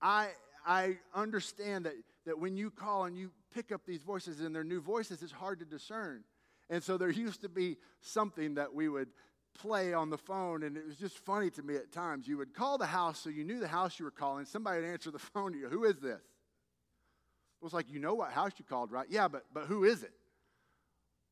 I, 0.03 0.29
I 0.67 0.99
understand 1.15 1.87
that, 1.87 1.95
that 2.27 2.39
when 2.39 2.57
you 2.57 2.71
call 2.71 3.05
and 3.05 3.17
you 3.17 3.31
pick 3.55 3.73
up 3.73 3.83
these 3.87 4.03
voices 4.03 4.41
and 4.41 4.55
they're 4.55 4.65
new 4.65 4.81
voices, 4.81 5.23
it's 5.23 5.33
hard 5.33 5.59
to 5.61 5.65
discern. 5.65 6.23
And 6.69 6.83
so 6.83 6.97
there 6.97 7.11
used 7.11 7.41
to 7.43 7.49
be 7.49 7.79
something 8.01 8.55
that 8.55 8.75
we 8.75 8.89
would 8.89 9.09
play 9.55 9.93
on 9.93 10.11
the 10.11 10.19
phone, 10.19 10.63
and 10.63 10.77
it 10.77 10.87
was 10.87 10.97
just 10.97 11.19
funny 11.19 11.51
to 11.51 11.63
me 11.63 11.77
at 11.77 11.93
times. 11.93 12.27
You 12.27 12.39
would 12.39 12.55
call 12.55 12.79
the 12.79 12.87
house 12.87 13.21
so 13.21 13.31
you 13.31 13.45
knew 13.45 13.61
the 13.61 13.69
house 13.69 13.99
you 13.99 14.05
were 14.05 14.11
calling. 14.11 14.45
Somebody 14.45 14.81
would 14.81 14.89
answer 14.89 15.11
the 15.11 15.19
phone 15.19 15.53
to 15.53 15.59
you. 15.59 15.69
Who 15.69 15.85
is 15.85 15.99
this? 15.99 16.21
It 16.21 17.65
was 17.65 17.73
like, 17.73 17.91
you 17.91 17.99
know 17.99 18.15
what 18.15 18.31
house 18.31 18.53
you 18.57 18.65
called, 18.65 18.91
right? 18.91 19.07
Yeah, 19.11 19.29
but, 19.29 19.45
but 19.53 19.65
who 19.65 19.85
is 19.85 20.03
it? 20.03 20.13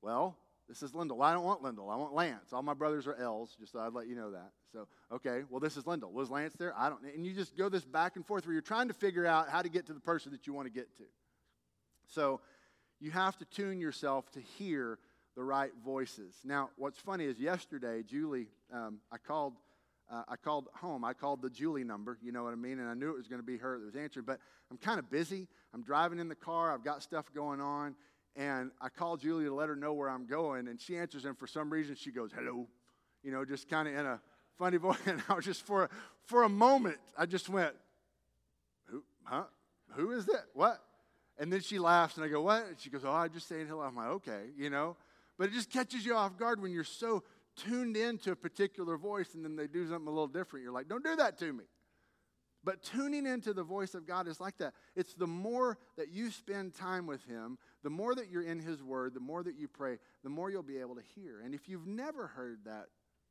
Well, 0.02 0.37
this 0.68 0.83
is 0.83 0.94
Lindell. 0.94 1.22
I 1.22 1.33
don't 1.33 1.44
want 1.44 1.62
Lindell. 1.62 1.88
I 1.88 1.96
want 1.96 2.12
Lance. 2.12 2.52
All 2.52 2.62
my 2.62 2.74
brothers 2.74 3.07
are 3.07 3.14
L's, 3.14 3.57
just 3.59 3.72
so 3.72 3.81
I'd 3.81 3.94
let 3.94 4.07
you 4.07 4.14
know 4.14 4.33
that. 4.33 4.50
So, 4.72 4.87
okay, 5.11 5.44
well, 5.48 5.61
this 5.61 5.78
is 5.78 5.87
Lindell. 5.87 6.12
Was 6.12 6.31
Lance 6.31 6.54
there? 6.59 6.74
I 6.76 6.90
don't 6.90 7.02
And 7.02 7.24
you 7.24 7.33
just 7.33 7.57
go 7.57 7.70
this 7.70 7.85
back 7.85 8.16
and 8.16 8.26
forth 8.26 8.46
where 8.46 8.52
you're 8.52 8.61
trying 8.61 8.88
to 8.88 8.94
figure 8.94 9.24
out 9.24 9.48
how 9.48 9.62
to 9.62 9.70
get 9.70 9.87
to 9.87 9.94
the 9.94 10.00
person 10.00 10.31
that 10.33 10.46
you 10.46 10.52
want 10.52 10.66
to 10.66 10.72
get 10.72 10.94
to. 10.98 11.04
So, 12.07 12.40
you 13.00 13.11
have 13.12 13.38
to 13.38 13.44
tune 13.46 13.81
yourself 13.81 14.31
to 14.33 14.40
hear 14.40 14.98
the 15.38 15.44
right 15.44 15.70
voices. 15.85 16.35
Now, 16.44 16.70
what's 16.77 16.98
funny 16.98 17.24
is 17.24 17.38
yesterday, 17.38 18.03
Julie, 18.03 18.48
um, 18.74 18.98
I 19.12 19.18
called 19.18 19.53
uh, 20.11 20.22
I 20.27 20.37
called 20.37 20.66
home. 20.74 21.05
I 21.05 21.12
called 21.12 21.42
the 21.42 21.51
Julie 21.51 21.85
number, 21.85 22.18
you 22.22 22.33
know 22.33 22.42
what 22.42 22.55
I 22.55 22.57
mean? 22.57 22.81
And 22.81 22.88
I 22.88 22.94
knew 22.94 23.11
it 23.11 23.16
was 23.16 23.29
going 23.29 23.40
to 23.40 23.46
be 23.46 23.59
her 23.59 23.79
that 23.79 23.85
was 23.85 23.94
answering, 23.94 24.24
but 24.24 24.40
I'm 24.70 24.79
kind 24.79 24.98
of 24.98 25.11
busy. 25.11 25.46
I'm 25.74 25.83
driving 25.83 26.18
in 26.18 26.29
the 26.29 26.35
car, 26.35 26.72
I've 26.72 26.83
got 26.83 27.03
stuff 27.03 27.27
going 27.35 27.61
on, 27.61 27.94
and 28.35 28.70
I 28.81 28.88
called 28.88 29.20
Julie 29.20 29.44
to 29.44 29.55
let 29.55 29.68
her 29.68 29.77
know 29.77 29.92
where 29.92 30.09
I'm 30.09 30.27
going, 30.27 30.66
and 30.66 30.81
she 30.81 30.96
answers, 30.96 31.24
and 31.27 31.38
for 31.38 31.46
some 31.46 31.70
reason 31.70 31.94
she 31.94 32.11
goes, 32.11 32.31
hello, 32.35 32.66
you 33.22 33.31
know, 33.31 33.44
just 33.44 33.68
kind 33.68 33.87
of 33.87 33.94
in 33.94 34.07
a 34.07 34.18
funny 34.59 34.77
voice. 34.79 34.96
And 35.07 35.22
I 35.29 35.35
was 35.35 35.44
just, 35.44 35.64
for, 35.64 35.90
for 36.24 36.44
a 36.44 36.48
moment, 36.48 36.96
I 37.16 37.27
just 37.27 37.51
went, 37.51 37.74
who, 38.90 39.05
huh? 39.24 39.44
Who 39.90 40.12
is 40.12 40.24
that? 40.27 40.46
What? 40.55 40.83
And 41.38 41.53
then 41.53 41.61
she 41.61 41.79
laughs, 41.79 42.16
and 42.16 42.24
I 42.24 42.29
go, 42.29 42.40
what? 42.40 42.66
And 42.66 42.81
she 42.81 42.88
goes, 42.88 43.05
oh, 43.05 43.12
I'm 43.12 43.31
just 43.31 43.46
saying 43.46 43.66
hello. 43.68 43.83
I'm 43.83 43.94
like, 43.94 44.09
okay, 44.09 44.46
you 44.57 44.70
know? 44.70 44.96
But 45.38 45.48
it 45.48 45.53
just 45.53 45.70
catches 45.70 46.05
you 46.05 46.14
off 46.14 46.37
guard 46.37 46.61
when 46.61 46.72
you're 46.72 46.85
so 46.85 47.22
tuned 47.57 47.96
into 47.96 48.33
a 48.33 48.37
particular 48.37 48.96
voice 48.96 49.35
and 49.35 49.44
then 49.44 49.57
they 49.57 49.66
do 49.66 49.88
something 49.88 50.07
a 50.07 50.11
little 50.11 50.27
different. 50.27 50.64
You're 50.64 50.72
like, 50.72 50.88
don't 50.88 51.05
do 51.05 51.16
that 51.16 51.38
to 51.38 51.53
me. 51.53 51.64
But 52.64 52.83
tuning 52.83 53.24
into 53.24 53.55
the 53.55 53.62
voice 53.62 53.94
of 53.94 54.07
God 54.07 54.27
is 54.27 54.40
like 54.40 54.59
that. 54.59 54.74
It's 54.96 55.14
the 55.14 55.27
more 55.27 55.79
that 55.96 56.11
you 56.11 56.31
spend 56.31 56.74
time 56.74 57.07
with 57.07 57.24
Him, 57.24 57.57
the 57.85 57.90
more 57.90 58.14
that 58.14 58.31
you're 58.31 58.42
in 58.42 58.59
His 58.59 58.83
Word, 58.83 59.14
the 59.14 59.20
more 59.20 59.42
that 59.44 59.57
you 59.57 59.68
pray, 59.68 59.98
the 60.24 60.29
more 60.29 60.51
you'll 60.51 60.62
be 60.64 60.79
able 60.79 60.96
to 60.96 61.03
hear. 61.14 61.40
And 61.44 61.55
if 61.55 61.68
you've 61.68 61.87
never 61.87 62.27
heard 62.27 62.59
that 62.64 62.87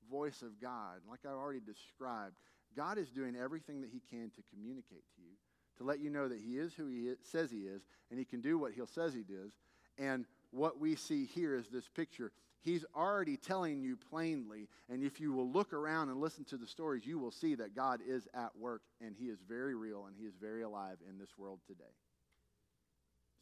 voice 0.09 0.41
of 0.41 0.61
God, 0.61 1.01
like 1.09 1.19
I 1.25 1.29
already 1.29 1.59
described, 1.59 2.37
God 2.75 2.97
is 2.97 3.09
doing 3.09 3.35
everything 3.35 3.81
that 3.81 3.89
He 3.91 4.01
can 4.09 4.29
to 4.31 4.41
communicate 4.53 5.03
to 5.15 5.21
you, 5.21 5.35
to 5.77 5.83
let 5.83 5.99
you 5.99 6.09
know 6.09 6.29
that 6.29 6.39
He 6.39 6.57
is 6.57 6.73
who 6.73 6.87
He 6.87 7.09
is, 7.09 7.17
says 7.21 7.51
He 7.51 7.59
is, 7.59 7.81
and 8.09 8.17
He 8.17 8.25
can 8.25 8.39
do 8.39 8.57
what 8.57 8.71
He 8.71 8.81
says 8.85 9.13
He 9.13 9.23
does. 9.23 9.51
And 9.97 10.25
what 10.51 10.79
we 10.79 10.95
see 10.95 11.25
here 11.25 11.55
is 11.55 11.67
this 11.67 11.87
picture. 11.89 12.31
He's 12.61 12.85
already 12.95 13.37
telling 13.37 13.81
you 13.81 13.97
plainly, 14.09 14.67
and 14.89 15.03
if 15.03 15.19
you 15.19 15.31
will 15.31 15.49
look 15.49 15.73
around 15.73 16.09
and 16.09 16.19
listen 16.19 16.43
to 16.45 16.57
the 16.57 16.67
stories, 16.67 17.05
you 17.05 17.19
will 17.19 17.31
see 17.31 17.55
that 17.55 17.75
God 17.75 18.01
is 18.05 18.27
at 18.33 18.57
work, 18.57 18.81
and 18.99 19.15
He 19.17 19.25
is 19.25 19.39
very 19.47 19.75
real, 19.75 20.05
and 20.05 20.15
He 20.17 20.25
is 20.25 20.35
very 20.35 20.63
alive 20.63 20.97
in 21.07 21.17
this 21.17 21.37
world 21.37 21.59
today. 21.67 21.83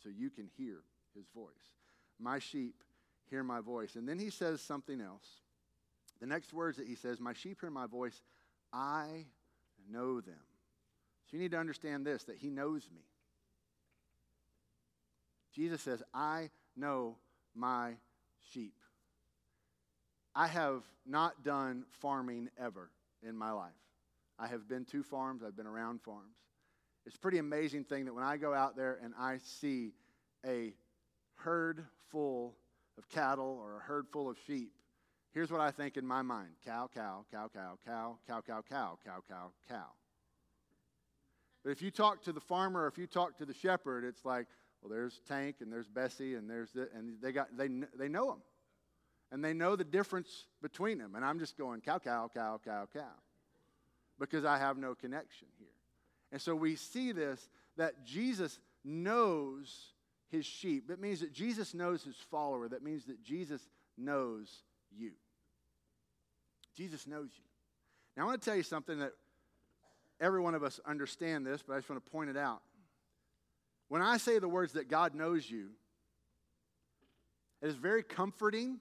So 0.04 0.10
you 0.10 0.30
can 0.30 0.50
hear 0.58 0.82
His 1.16 1.26
voice. 1.34 1.74
My 2.20 2.40
sheep 2.40 2.76
hear 3.30 3.44
my 3.44 3.62
voice. 3.62 3.96
And 3.96 4.08
then 4.08 4.20
He 4.20 4.30
says 4.30 4.62
something 4.62 5.02
else. 5.02 5.26
The 6.20 6.28
next 6.28 6.54
words 6.54 6.78
that 6.78 6.88
He 6.88 6.96
says, 6.96 7.20
My 7.20 7.34
sheep 7.34 7.62
hear 7.62 7.72
my 7.72 7.88
voice, 7.88 8.22
I 8.72 9.26
know 9.90 10.22
them. 10.22 10.36
So 11.26 11.38
you 11.38 11.40
need 11.40 11.52
to 11.52 11.58
understand 11.58 12.06
this 12.06 12.26
that 12.26 12.38
He 12.38 12.50
knows 12.50 12.88
me. 12.94 13.02
Jesus 15.54 15.82
says, 15.82 16.04
I 16.14 16.50
know 16.76 17.18
my 17.56 17.94
sheep. 18.54 18.74
I 20.36 20.48
have 20.48 20.84
not 21.06 21.44
done 21.44 21.86
farming 22.02 22.50
ever 22.60 22.90
in 23.28 23.38
my 23.38 23.52
life. 23.52 23.72
I 24.38 24.48
have 24.48 24.68
been 24.68 24.86
to 24.86 25.02
farms, 25.02 25.44
I've 25.46 25.56
been 25.56 25.68
around 25.68 26.02
farms. 26.02 26.36
It's 27.06 27.16
a 27.16 27.20
pretty 27.20 27.38
amazing 27.38 27.86
thing 27.86 28.06
that 28.06 28.14
when 28.14 28.24
I 28.24 28.38
go 28.38 28.54
out 28.54 28.76
there 28.76 29.00
and 29.02 29.14
I 29.18 29.38
see 29.38 29.94
a 30.46 30.74
herd 31.36 31.86
full 32.10 32.56
of 32.98 33.08
cattle 33.10 33.60
or 33.62 33.78
a 33.78 33.80
herd 33.80 34.08
full 34.12 34.30
of 34.30 34.38
sheep, 34.46 34.72
here's 35.32 35.52
what 35.52 35.62
I 35.62 35.72
think 35.72 35.98
in 35.98 36.06
my 36.06 36.22
mind 36.22 36.50
cow, 36.66 36.90
cow, 36.94 37.26
cow, 37.32 37.50
cow, 37.54 37.78
cow, 37.86 38.18
cow, 38.28 38.42
cow, 38.42 38.64
cow, 38.68 38.98
cow, 39.06 39.24
cow, 39.30 39.52
cow. 39.70 39.88
But 41.64 41.72
if 41.72 41.82
you 41.82 41.92
talk 41.92 42.24
to 42.24 42.32
the 42.32 42.40
farmer 42.40 42.84
or 42.84 42.88
if 42.88 42.98
you 42.98 43.08
talk 43.08 43.38
to 43.38 43.46
the 43.46 43.54
shepherd, 43.54 44.04
it's 44.04 44.26
like, 44.26 44.48
well, 44.86 44.96
there's 44.96 45.20
Tank 45.28 45.56
and 45.62 45.74
there's 45.74 45.88
Bessie 45.88 46.36
and 46.36 46.48
there's 46.48 46.72
the, 46.72 46.90
and 46.96 47.16
they 47.20 47.32
got 47.32 47.58
they 47.58 47.68
they 47.98 48.08
know 48.08 48.28
them, 48.28 48.42
and 49.32 49.44
they 49.44 49.54
know 49.54 49.76
the 49.76 49.84
difference 49.84 50.46
between 50.62 51.00
them. 51.00 51.16
And 51.16 51.26
I'm 51.26 51.40
just 51.40 51.58
going 51.58 51.82
cow 51.82 51.98
cow 51.98 52.30
cow 52.32 52.60
cow 52.64 52.88
cow, 52.94 53.16
because 54.20 54.46
I 54.46 54.60
have 54.60 54.78
no 54.78 54.94
connection 54.94 55.48
here. 55.58 55.68
And 56.32 56.40
so 56.40 56.54
we 56.54 56.76
see 56.76 57.12
this 57.14 57.50
that 57.78 58.06
Jesus 58.06 58.60
knows 58.84 59.94
his 60.30 60.46
sheep. 60.46 60.90
That 60.90 61.02
means 61.02 61.22
that 61.22 61.34
Jesus 61.34 61.74
knows 61.74 62.04
his 62.04 62.18
follower. 62.30 62.68
That 62.68 62.84
means 62.84 63.06
that 63.06 63.24
Jesus 63.24 63.68
knows 63.98 64.62
you. 64.96 65.14
Jesus 66.78 67.08
knows 67.08 67.30
you. 67.34 67.44
Now 68.16 68.24
I 68.24 68.26
want 68.28 68.40
to 68.40 68.46
tell 68.46 68.56
you 68.56 68.64
something 68.64 69.00
that 69.00 69.14
every 70.22 70.42
one 70.42 70.54
of 70.54 70.64
us 70.64 70.80
understand 70.86 71.44
this, 71.44 71.64
but 71.66 71.74
I 71.74 71.78
just 71.78 71.90
want 71.90 72.06
to 72.06 72.12
point 72.12 72.30
it 72.30 72.38
out. 72.38 72.62
When 73.88 74.02
I 74.02 74.18
say 74.18 74.40
the 74.40 74.50
words 74.50 74.74
that 74.74 74.90
God 74.90 75.14
knows 75.14 75.50
you, 75.50 75.70
it 77.62 77.68
is 77.68 77.76
very 77.76 78.04
comforting 78.04 78.80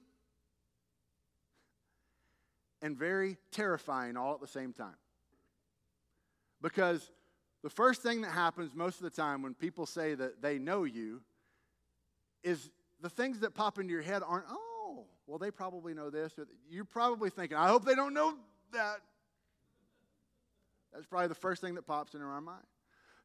and 2.81 2.97
very 2.97 3.37
terrifying 3.51 4.17
all 4.17 4.33
at 4.33 4.41
the 4.41 4.47
same 4.47 4.73
time. 4.73 4.97
Because 6.61 7.09
the 7.63 7.69
first 7.69 8.01
thing 8.01 8.21
that 8.21 8.31
happens 8.31 8.75
most 8.75 8.97
of 8.97 9.03
the 9.03 9.09
time 9.09 9.41
when 9.41 9.53
people 9.53 9.85
say 9.85 10.13
that 10.15 10.41
they 10.41 10.59
know 10.59 10.83
you 10.83 11.21
is 12.43 12.69
the 13.01 13.09
things 13.09 13.39
that 13.39 13.55
pop 13.55 13.79
into 13.79 13.91
your 13.91 14.01
head 14.01 14.21
aren't, 14.25 14.45
oh, 14.49 15.05
well, 15.27 15.39
they 15.39 15.51
probably 15.51 15.93
know 15.93 16.09
this. 16.09 16.33
You're 16.69 16.85
probably 16.85 17.29
thinking, 17.29 17.57
I 17.57 17.67
hope 17.67 17.85
they 17.85 17.95
don't 17.95 18.13
know 18.13 18.35
that. 18.71 18.97
That's 20.93 21.05
probably 21.05 21.27
the 21.27 21.35
first 21.35 21.61
thing 21.61 21.75
that 21.75 21.87
pops 21.87 22.13
into 22.13 22.25
our 22.25 22.41
mind. 22.41 22.63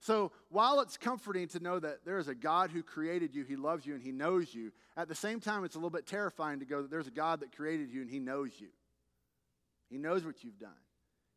So 0.01 0.33
while 0.49 0.81
it's 0.81 0.97
comforting 0.97 1.49
to 1.49 1.61
know 1.61 1.79
that 1.79 2.05
there 2.07 2.19
is 2.19 2.29
a 2.29 2.35
God 2.35 2.71
who 2.71 2.83
created 2.83 3.35
you, 3.35 3.45
He 3.45 3.57
loves 3.57 3.85
you, 3.85 3.95
and 3.95 4.03
He 4.03 4.13
knows 4.13 4.55
you, 4.55 4.73
at 4.97 5.09
the 5.09 5.15
same 5.15 5.41
time, 5.41 5.63
it's 5.65 5.75
a 5.75 5.79
little 5.79 5.91
bit 5.91 6.07
terrifying 6.07 6.61
to 6.61 6.67
go 6.67 6.83
that 6.83 6.91
there's 6.91 7.07
a 7.07 7.13
God 7.13 7.41
that 7.41 7.55
created 7.55 7.91
you 7.91 8.01
and 8.01 8.11
He 8.11 8.19
knows 8.19 8.51
you. 8.59 8.69
He 9.91 9.99
knows 9.99 10.25
what 10.25 10.43
you've 10.43 10.59
done, 10.59 10.71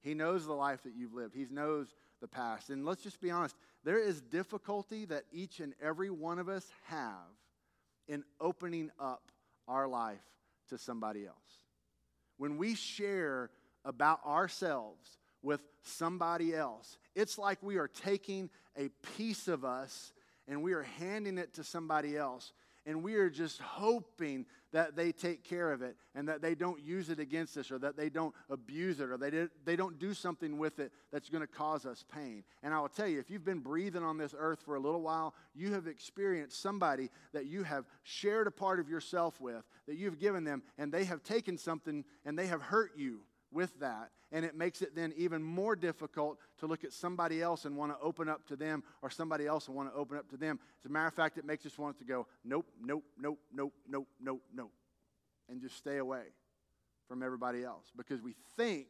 He 0.02 0.14
knows 0.14 0.46
the 0.46 0.54
life 0.54 0.84
that 0.84 0.94
you've 0.96 1.14
lived, 1.14 1.36
He 1.36 1.46
knows 1.50 1.94
the 2.22 2.28
past. 2.28 2.70
And 2.70 2.86
let's 2.86 3.04
just 3.04 3.20
be 3.20 3.32
honest 3.32 3.56
there 3.84 4.00
is 4.00 4.22
difficulty 4.22 5.06
that 5.06 5.24
each 5.34 5.60
and 5.60 5.74
every 5.82 6.10
one 6.10 6.40
of 6.40 6.48
us 6.48 6.66
have 6.86 7.08
in 8.08 8.24
opening 8.40 8.92
up 8.98 9.32
our 9.68 9.88
life 9.88 10.24
to 10.70 10.78
somebody 10.78 11.26
else. 11.26 11.36
When 12.38 12.58
we 12.58 12.76
share 12.76 13.50
about 13.84 14.26
ourselves, 14.26 15.18
with 15.44 15.62
somebody 15.84 16.56
else. 16.56 16.98
It's 17.16 17.38
like 17.38 17.62
we 17.62 17.78
are 17.78 17.88
taking 17.88 18.50
a 18.78 18.90
piece 19.16 19.48
of 19.48 19.64
us 19.64 20.14
and 20.48 20.64
we 20.64 20.74
are 20.74 20.84
handing 20.84 21.38
it 21.38 21.54
to 21.54 21.64
somebody 21.64 22.18
else. 22.18 22.54
And 22.86 23.02
we 23.02 23.16
are 23.16 23.30
just 23.30 23.62
hoping 23.62 24.46
that 24.74 24.98
they 24.98 25.14
take 25.14 25.46
care 25.46 25.72
of 25.72 25.82
it 25.82 25.96
and 26.16 26.28
that 26.28 26.42
they 26.42 26.54
don't 26.54 26.84
use 26.84 27.10
it 27.10 27.18
against 27.18 27.56
us 27.56 27.72
or 27.72 27.80
that 27.80 27.96
they 27.96 28.10
don't 28.10 28.36
abuse 28.50 29.00
it 29.00 29.10
or 29.10 29.16
they, 29.16 29.48
they 29.64 29.78
don't 29.78 30.00
do 30.00 30.14
something 30.14 30.58
with 30.58 30.80
it 30.80 30.92
that's 31.10 31.30
going 31.30 31.42
to 31.42 31.48
cause 31.48 31.86
us 31.86 32.04
pain. 32.14 32.44
And 32.62 32.74
I 32.74 32.82
will 32.82 32.90
tell 32.90 33.08
you, 33.08 33.20
if 33.20 33.30
you've 33.30 33.46
been 33.46 33.60
breathing 33.60 34.04
on 34.04 34.18
this 34.18 34.36
earth 34.38 34.64
for 34.66 34.76
a 34.76 34.82
little 34.82 35.02
while, 35.02 35.34
you 35.56 35.72
have 35.74 35.88
experienced 35.88 36.62
somebody 36.62 37.10
that 37.32 37.46
you 37.46 37.64
have 37.64 37.86
shared 38.04 38.48
a 38.48 38.52
part 38.52 38.82
of 38.82 38.90
yourself 38.90 39.40
with, 39.40 39.64
that 39.88 39.96
you've 39.96 40.20
given 40.20 40.44
them, 40.44 40.62
and 40.78 40.92
they 40.92 41.06
have 41.06 41.24
taken 41.24 41.58
something 41.58 42.04
and 42.26 42.38
they 42.38 42.48
have 42.48 42.62
hurt 42.62 42.92
you 42.98 43.22
with 43.54 43.80
that. 43.80 44.12
And 44.32 44.44
it 44.44 44.56
makes 44.56 44.82
it 44.82 44.96
then 44.96 45.14
even 45.16 45.44
more 45.44 45.76
difficult 45.76 46.40
to 46.60 46.66
look 46.66 46.84
at 46.84 46.92
somebody 46.92 47.42
else 47.42 47.66
and 47.66 47.78
want 47.78 47.92
to 47.92 48.04
open 48.04 48.28
up 48.28 48.48
to 48.48 48.56
them 48.56 48.84
or 49.02 49.10
somebody 49.10 49.46
else 49.46 49.68
and 49.68 49.76
want 49.76 49.92
to 49.92 49.96
open 49.96 50.18
up 50.18 50.30
to 50.30 50.38
them. 50.38 50.60
As 50.80 50.90
a 50.90 50.90
matter 50.90 51.08
of 51.08 51.14
fact, 51.14 51.38
it 51.38 51.46
makes 51.46 51.66
us 51.66 51.78
want 51.78 51.98
to 52.00 52.04
go, 52.04 52.28
nope, 52.44 52.66
nope, 52.84 53.04
nope, 53.20 53.40
nope, 53.54 53.74
nope, 53.88 54.08
nope, 54.20 54.42
nope, 54.54 54.72
and 55.50 55.62
just 55.62 55.78
stay 55.78 55.98
away 55.98 56.24
from 57.08 57.22
everybody 57.22 57.64
else 57.64 57.92
because 57.96 58.22
we 58.22 58.34
think 58.58 58.88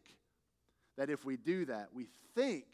that 0.98 1.10
if 1.10 1.26
we 1.26 1.36
do 1.36 1.66
that, 1.66 1.90
we 1.94 2.08
think 2.36 2.66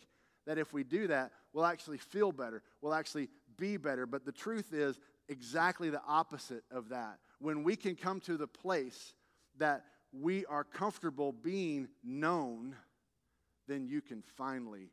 that 0.45 0.57
if 0.57 0.73
we 0.73 0.83
do 0.83 1.07
that, 1.07 1.31
we'll 1.53 1.65
actually 1.65 1.97
feel 1.97 2.31
better, 2.31 2.61
we'll 2.81 2.93
actually 2.93 3.29
be 3.57 3.77
better. 3.77 4.05
But 4.05 4.25
the 4.25 4.31
truth 4.31 4.73
is 4.73 4.99
exactly 5.27 5.89
the 5.89 6.01
opposite 6.07 6.63
of 6.71 6.89
that. 6.89 7.19
When 7.39 7.63
we 7.63 7.75
can 7.75 7.95
come 7.95 8.19
to 8.21 8.37
the 8.37 8.47
place 8.47 9.13
that 9.57 9.85
we 10.11 10.45
are 10.45 10.63
comfortable 10.63 11.31
being 11.31 11.87
known, 12.03 12.75
then 13.67 13.87
you 13.87 14.01
can 14.01 14.23
finally 14.37 14.89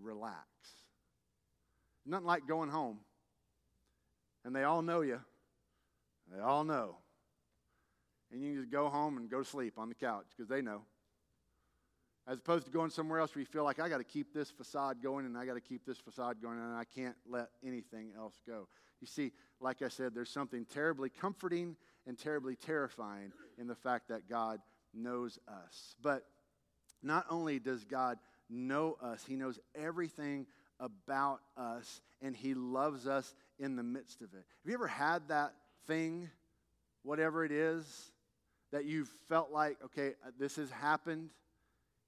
relax. 0.00 0.46
Nothing 2.04 2.26
like 2.26 2.46
going 2.46 2.70
home 2.70 2.98
and 4.46 4.54
they 4.54 4.62
all 4.62 4.80
know 4.80 5.00
you. 5.00 5.20
They 6.32 6.40
all 6.40 6.62
know. 6.62 6.96
And 8.30 8.40
you 8.40 8.52
can 8.52 8.60
just 8.62 8.72
go 8.72 8.88
home 8.88 9.16
and 9.16 9.28
go 9.28 9.42
to 9.42 9.44
sleep 9.44 9.74
on 9.76 9.88
the 9.88 9.94
couch 9.94 10.26
because 10.36 10.48
they 10.48 10.62
know. 10.62 10.82
As 12.28 12.38
opposed 12.38 12.66
to 12.66 12.72
going 12.72 12.90
somewhere 12.90 13.20
else 13.20 13.34
where 13.34 13.40
you 13.40 13.46
feel 13.46 13.62
like 13.62 13.78
I 13.78 13.88
got 13.88 13.98
to 13.98 14.04
keep 14.04 14.34
this 14.34 14.50
facade 14.50 15.00
going 15.00 15.26
and 15.26 15.38
I 15.38 15.46
got 15.46 15.54
to 15.54 15.60
keep 15.60 15.86
this 15.86 15.98
facade 15.98 16.38
going 16.42 16.58
and 16.58 16.74
I 16.74 16.82
can't 16.84 17.14
let 17.28 17.50
anything 17.64 18.10
else 18.16 18.40
go. 18.46 18.66
You 19.00 19.06
see, 19.06 19.32
like 19.60 19.82
I 19.82 19.88
said, 19.88 20.14
there's 20.14 20.30
something 20.30 20.64
terribly 20.64 21.08
comforting 21.08 21.76
and 22.06 22.18
terribly 22.18 22.56
terrifying 22.56 23.32
in 23.58 23.68
the 23.68 23.74
fact 23.74 24.08
that 24.08 24.28
God 24.28 24.60
knows 24.92 25.38
us. 25.46 25.94
But 26.02 26.24
not 27.02 27.26
only 27.30 27.58
does 27.58 27.84
God 27.84 28.18
know 28.48 28.96
us, 29.02 29.24
He 29.26 29.36
knows 29.36 29.58
everything 29.74 30.46
about 30.80 31.40
us, 31.56 32.00
and 32.22 32.34
He 32.34 32.54
loves 32.54 33.06
us 33.06 33.34
in 33.58 33.76
the 33.76 33.82
midst 33.82 34.22
of 34.22 34.32
it. 34.34 34.44
Have 34.62 34.68
you 34.68 34.74
ever 34.74 34.86
had 34.86 35.28
that 35.28 35.54
thing, 35.86 36.28
whatever 37.02 37.44
it 37.44 37.52
is, 37.52 38.10
that 38.72 38.84
you 38.84 39.06
felt 39.28 39.52
like, 39.52 39.78
okay, 39.84 40.14
uh, 40.24 40.30
this 40.38 40.56
has 40.56 40.70
happened? 40.70 41.30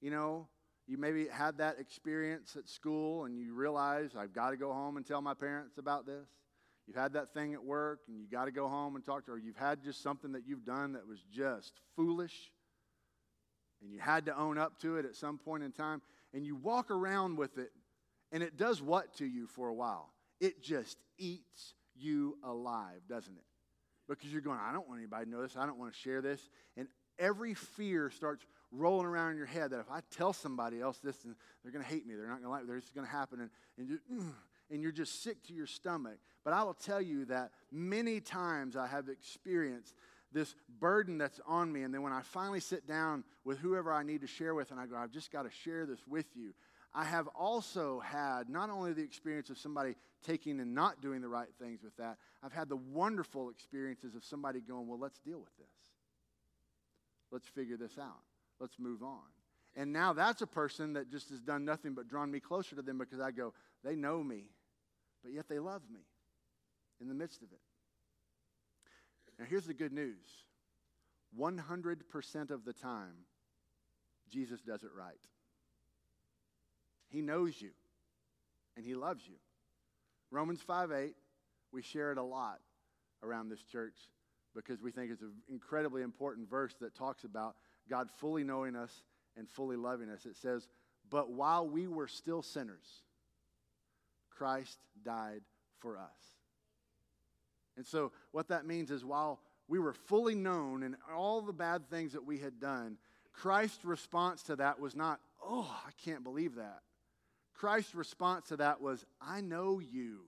You 0.01 0.11
know, 0.11 0.49
you 0.87 0.97
maybe 0.99 1.27
had 1.29 1.59
that 1.59 1.79
experience 1.79 2.57
at 2.57 2.69
school 2.69 3.25
and 3.25 3.39
you 3.39 3.55
realize, 3.55 4.11
I've 4.17 4.33
got 4.33 4.51
to 4.51 4.57
go 4.57 4.73
home 4.73 4.97
and 4.97 5.07
tell 5.07 5.21
my 5.21 5.35
parents 5.35 5.79
about 5.79 6.07
this. 6.07 6.27
You've 6.87 6.97
had 6.97 7.13
that 7.13 7.35
thing 7.35 7.53
at 7.53 7.63
work 7.63 8.01
and 8.09 8.19
you 8.19 8.27
got 8.27 8.47
to 8.47 8.51
go 8.51 8.69
home 8.69 8.97
and 8.97 9.05
talk 9.05 9.27
to 9.27 9.33
her. 9.33 9.39
You've 9.39 9.57
had 9.57 9.83
just 9.83 10.03
something 10.03 10.33
that 10.33 10.47
you've 10.47 10.65
done 10.65 10.93
that 10.93 11.07
was 11.07 11.21
just 11.31 11.73
foolish 11.97 12.53
and 13.83 13.93
you 13.93 13.99
had 13.99 14.27
to 14.27 14.37
own 14.37 14.57
up 14.57 14.81
to 14.81 14.97
it 14.97 15.05
at 15.05 15.15
some 15.15 15.37
point 15.39 15.63
in 15.63 15.73
time. 15.73 16.01
And 16.33 16.47
you 16.47 16.57
walk 16.57 16.91
around 16.91 17.37
with 17.37 17.59
it 17.59 17.71
and 18.33 18.43
it 18.43 18.57
does 18.57 18.81
what 18.81 19.15
to 19.17 19.27
you 19.27 19.47
for 19.47 19.69
a 19.69 19.75
while? 19.75 20.13
It 20.41 20.63
just 20.63 20.97
eats 21.19 21.75
you 21.95 22.39
alive, 22.43 23.01
doesn't 23.09 23.37
it? 23.37 23.45
because 24.09 24.33
you're 24.33 24.41
going, 24.41 24.59
I 24.59 24.73
don't 24.73 24.89
want 24.89 25.01
anybody 25.01 25.27
to 25.27 25.31
know 25.31 25.43
this. 25.43 25.57
I 25.57 25.67
don't 25.67 25.79
want 25.79 25.93
to 25.93 25.99
share 25.99 26.23
this. 26.23 26.41
And 26.77 26.89
every 27.19 27.55
fear 27.55 28.11
starts 28.11 28.45
rolling 28.71 29.07
around 29.07 29.33
in 29.33 29.37
your 29.37 29.47
head 29.47 29.71
that 29.71 29.81
if 29.81 29.91
I 29.91 30.01
tell 30.17 30.33
somebody 30.33 30.81
else 30.81 30.99
this, 30.99 31.17
they're 31.63 31.73
going 31.73 31.85
to 31.85 31.91
hate 31.91 32.07
me. 32.07 32.15
They're 32.15 32.27
not 32.27 32.43
going 32.43 32.45
to 32.45 32.51
like 32.51 32.67
me. 32.67 32.75
This 32.75 32.85
is 32.85 32.91
going 32.91 33.07
to 33.07 33.13
happen. 33.13 33.41
And, 33.41 33.51
and, 33.79 33.89
you, 33.89 33.99
mm, 34.13 34.33
and 34.71 34.83
you're 34.83 34.93
just 34.93 35.23
sick 35.23 35.43
to 35.45 35.55
your 35.55 35.67
stomach. 35.67 36.19
But 36.45 36.53
I 36.53 36.63
will 36.63 36.75
tell 36.75 37.01
you 37.01 37.25
that 37.27 37.51
many 37.73 38.21
times 38.21 38.77
I 38.77 38.87
have 38.87 39.09
experienced 39.09 39.95
this 40.33 40.55
burden 40.81 41.19
that's 41.19 41.41
on 41.47 41.73
me. 41.73 41.83
And 41.83 41.93
then 41.93 42.03
when 42.03 42.13
I 42.13 42.21
finally 42.23 42.61
sit 42.61 42.87
down 42.87 43.25
with 43.45 43.59
whoever 43.59 43.93
I 43.93 44.03
need 44.03 44.21
to 44.21 44.27
share 44.27 44.55
with, 44.55 44.71
and 44.71 44.79
I 44.79 44.87
go, 44.87 44.97
I've 44.97 45.11
just 45.11 45.31
got 45.31 45.45
to 45.45 45.51
share 45.51 45.87
this 45.87 46.01
with 46.07 46.27
you. 46.35 46.53
I 46.95 47.05
have 47.05 47.29
also 47.29 48.01
had 48.01 48.49
not 48.49 48.71
only 48.71 48.93
the 48.93 49.03
experience 49.03 49.51
of 49.51 49.59
somebody 49.59 49.95
taking 50.25 50.59
and 50.61 50.75
not 50.75 51.01
doing 51.01 51.21
the 51.21 51.29
right 51.29 51.49
things 51.61 51.83
with 51.83 51.97
that, 51.97 52.17
I've 52.43 52.53
had 52.53 52.69
the 52.69 52.77
wonderful 52.77 53.51
experiences 53.51 54.15
of 54.15 54.25
somebody 54.25 54.61
going, 54.61 54.89
Well, 54.89 54.99
let's 54.99 55.19
deal 55.19 55.39
with 55.39 55.55
this. 55.59 55.67
Let's 57.31 57.47
figure 57.47 57.77
this 57.77 57.99
out. 57.99 58.23
Let's 58.61 58.79
move 58.79 59.03
on. 59.03 59.21
And 59.77 59.93
now 59.93 60.13
that's 60.13 60.43
a 60.43 60.47
person 60.47 60.95
that 60.95 61.11
just 61.11 61.31
has 61.31 61.41
done 61.41 61.65
nothing 61.65 61.95
but 61.95 62.09
drawn 62.09 62.31
me 62.31 62.41
closer 62.41 62.75
to 62.77 62.83
them 62.83 62.99
because 62.99 63.21
I 63.21 63.31
go, 63.31 63.55
They 63.85 63.95
know 63.95 64.23
me, 64.23 64.51
but 65.23 65.33
yet 65.33 65.49
they 65.49 65.59
love 65.59 65.83
me 65.93 66.01
in 67.01 67.09
the 67.09 67.15
midst 67.15 67.43
of 67.43 67.53
it. 67.53 67.61
Now, 69.39 69.45
here's 69.49 69.67
the 69.67 69.75
good 69.75 69.93
news 69.93 70.17
100% 71.39 72.51
of 72.51 72.65
the 72.65 72.73
time, 72.73 73.25
Jesus 74.31 74.61
does 74.61 74.83
it 74.83 74.91
right. 74.97 75.21
He 77.09 77.23
knows 77.23 77.61
you 77.61 77.71
and 78.77 78.85
He 78.85 78.95
loves 78.95 79.27
you. 79.27 79.37
Romans 80.31 80.61
5 80.61 80.93
8, 80.93 81.15
we 81.73 81.83
share 81.83 82.13
it 82.13 82.19
a 82.19 82.23
lot 82.23 82.61
around 83.23 83.49
this 83.49 83.63
church 83.63 83.95
because 84.55 84.83
we 84.83 84.91
think 84.91 85.11
it's 85.11 85.23
an 85.23 85.33
incredibly 85.49 86.03
important 86.03 86.51
verse 86.51 86.75
that 86.81 86.95
talks 86.95 87.25
about 87.25 87.55
God 87.89 88.11
fully 88.17 88.45
knowing 88.45 88.77
us 88.77 89.03
and 89.37 89.49
fully 89.49 89.77
loving 89.77 90.11
us. 90.11 90.27
It 90.27 90.37
says, 90.37 90.69
But 91.11 91.31
while 91.31 91.69
we 91.69 91.87
were 91.87 92.09
still 92.09 92.43
sinners, 92.43 93.03
Christ 94.31 94.79
died 95.05 95.43
for 95.81 95.99
us. 95.99 96.05
And 97.77 97.87
so, 97.87 98.13
what 98.33 98.49
that 98.49 98.67
means 98.67 98.91
is 98.91 99.05
while 99.05 99.41
we 99.69 99.79
were 99.79 99.93
fully 99.93 100.35
known 100.35 100.83
and 100.83 100.97
all 101.15 101.41
the 101.41 101.53
bad 101.53 101.89
things 101.89 102.13
that 102.13 102.25
we 102.25 102.39
had 102.39 102.59
done, 102.59 102.99
Christ's 103.33 103.85
response 103.85 104.43
to 104.45 104.57
that 104.57 104.81
was 104.81 104.97
not, 104.97 105.21
Oh, 105.43 105.71
I 105.87 105.91
can't 106.05 106.25
believe 106.25 106.57
that. 106.57 106.81
Christ's 107.55 107.95
response 107.95 108.49
to 108.49 108.57
that 108.57 108.81
was, 108.81 109.05
I 109.21 109.41
know 109.41 109.79
you, 109.79 110.21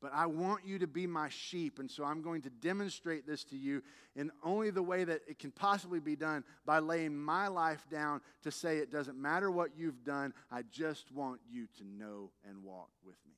but 0.00 0.12
I 0.14 0.26
want 0.26 0.64
you 0.64 0.78
to 0.78 0.86
be 0.86 1.06
my 1.06 1.28
sheep, 1.28 1.78
and 1.78 1.90
so 1.90 2.04
I'm 2.04 2.22
going 2.22 2.42
to 2.42 2.50
demonstrate 2.50 3.26
this 3.26 3.44
to 3.44 3.56
you 3.56 3.82
in 4.14 4.30
only 4.44 4.70
the 4.70 4.82
way 4.82 5.04
that 5.04 5.22
it 5.26 5.38
can 5.38 5.50
possibly 5.50 6.00
be 6.00 6.16
done 6.16 6.44
by 6.64 6.78
laying 6.78 7.16
my 7.16 7.48
life 7.48 7.84
down 7.90 8.20
to 8.42 8.50
say 8.50 8.78
it 8.78 8.92
doesn't 8.92 9.20
matter 9.20 9.50
what 9.50 9.70
you've 9.76 10.04
done, 10.04 10.32
I 10.50 10.62
just 10.70 11.10
want 11.12 11.40
you 11.50 11.66
to 11.78 11.84
know 11.84 12.30
and 12.48 12.62
walk 12.62 12.90
with 13.04 13.16
me. 13.26 13.34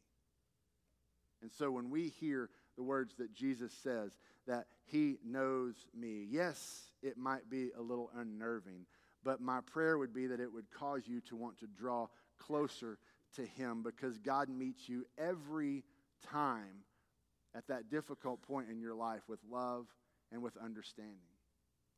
And 1.42 1.50
so 1.50 1.70
when 1.70 1.88
we 1.88 2.08
hear 2.08 2.50
the 2.76 2.82
words 2.82 3.14
that 3.18 3.34
Jesus 3.34 3.72
says, 3.82 4.12
that 4.46 4.66
he 4.84 5.18
knows 5.24 5.74
me, 5.98 6.26
yes, 6.28 6.90
it 7.02 7.16
might 7.16 7.48
be 7.48 7.70
a 7.78 7.80
little 7.80 8.10
unnerving, 8.16 8.84
but 9.24 9.40
my 9.40 9.60
prayer 9.60 9.98
would 9.98 10.12
be 10.12 10.26
that 10.26 10.40
it 10.40 10.52
would 10.52 10.70
cause 10.70 11.02
you 11.06 11.20
to 11.22 11.36
want 11.36 11.58
to 11.60 11.66
draw 11.66 12.08
closer 12.38 12.98
to 13.36 13.46
Him 13.46 13.82
because 13.82 14.18
God 14.18 14.48
meets 14.48 14.88
you 14.88 15.06
every 15.18 15.84
time 16.28 16.84
at 17.54 17.66
that 17.68 17.90
difficult 17.90 18.42
point 18.42 18.68
in 18.70 18.80
your 18.80 18.94
life 18.94 19.22
with 19.28 19.40
love 19.50 19.86
and 20.32 20.42
with 20.42 20.56
understanding. 20.56 21.16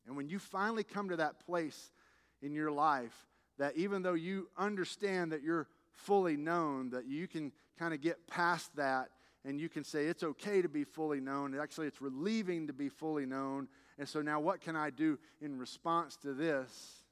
And 0.06 0.16
when 0.16 0.28
you 0.28 0.38
finally 0.38 0.84
come 0.84 1.10
to 1.10 1.16
that 1.16 1.44
place 1.44 1.92
in 2.40 2.54
your 2.54 2.72
life 2.72 3.26
that 3.58 3.76
even 3.76 4.02
though 4.02 4.14
you 4.14 4.48
understand 4.56 5.32
that 5.32 5.42
you're 5.42 5.68
fully 5.92 6.36
known, 6.36 6.90
that 6.90 7.06
you 7.06 7.28
can 7.28 7.52
kind 7.78 7.94
of 7.94 8.00
get 8.00 8.26
past 8.26 8.74
that 8.76 9.10
and 9.44 9.60
you 9.60 9.68
can 9.68 9.84
say 9.84 10.06
it's 10.06 10.22
okay 10.22 10.62
to 10.62 10.68
be 10.68 10.84
fully 10.84 11.20
known. 11.20 11.58
Actually, 11.58 11.88
it's 11.88 12.00
relieving 12.00 12.68
to 12.68 12.72
be 12.72 12.88
fully 12.88 13.26
known. 13.26 13.68
And 13.98 14.08
so 14.08 14.22
now, 14.22 14.40
what 14.40 14.60
can 14.60 14.76
I 14.76 14.90
do 14.90 15.18
in 15.40 15.58
response 15.58 16.16
to 16.18 16.32
this? 16.32 17.02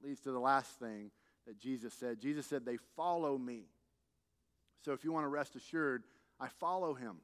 It 0.00 0.08
leads 0.08 0.20
to 0.22 0.30
the 0.30 0.38
last 0.38 0.70
thing 0.78 1.10
that 1.46 1.58
Jesus 1.58 1.92
said. 1.94 2.20
Jesus 2.20 2.46
said, 2.46 2.64
They 2.64 2.78
follow 2.96 3.36
me. 3.36 3.64
So 4.84 4.92
if 4.92 5.04
you 5.04 5.12
want 5.12 5.24
to 5.24 5.28
rest 5.28 5.56
assured, 5.56 6.04
I 6.38 6.48
follow 6.48 6.94
him. 6.94 7.16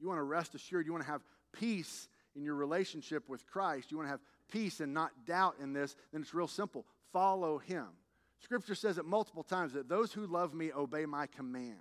You 0.00 0.08
want 0.08 0.18
to 0.18 0.24
rest 0.24 0.54
assured, 0.54 0.84
you 0.84 0.92
want 0.92 1.04
to 1.04 1.10
have 1.10 1.22
peace 1.52 2.08
in 2.34 2.42
your 2.42 2.56
relationship 2.56 3.28
with 3.28 3.46
Christ, 3.46 3.90
you 3.90 3.98
want 3.98 4.08
to 4.08 4.10
have 4.10 4.20
peace 4.50 4.80
and 4.80 4.92
not 4.92 5.10
doubt 5.26 5.56
in 5.62 5.72
this, 5.72 5.94
then 6.12 6.22
it's 6.22 6.34
real 6.34 6.48
simple. 6.48 6.86
Follow 7.12 7.58
him. 7.58 7.86
Scripture 8.40 8.74
says 8.74 8.98
it 8.98 9.04
multiple 9.04 9.44
times 9.44 9.74
that 9.74 9.88
those 9.88 10.12
who 10.12 10.26
love 10.26 10.54
me 10.54 10.72
obey 10.72 11.06
my 11.06 11.26
commands. 11.26 11.76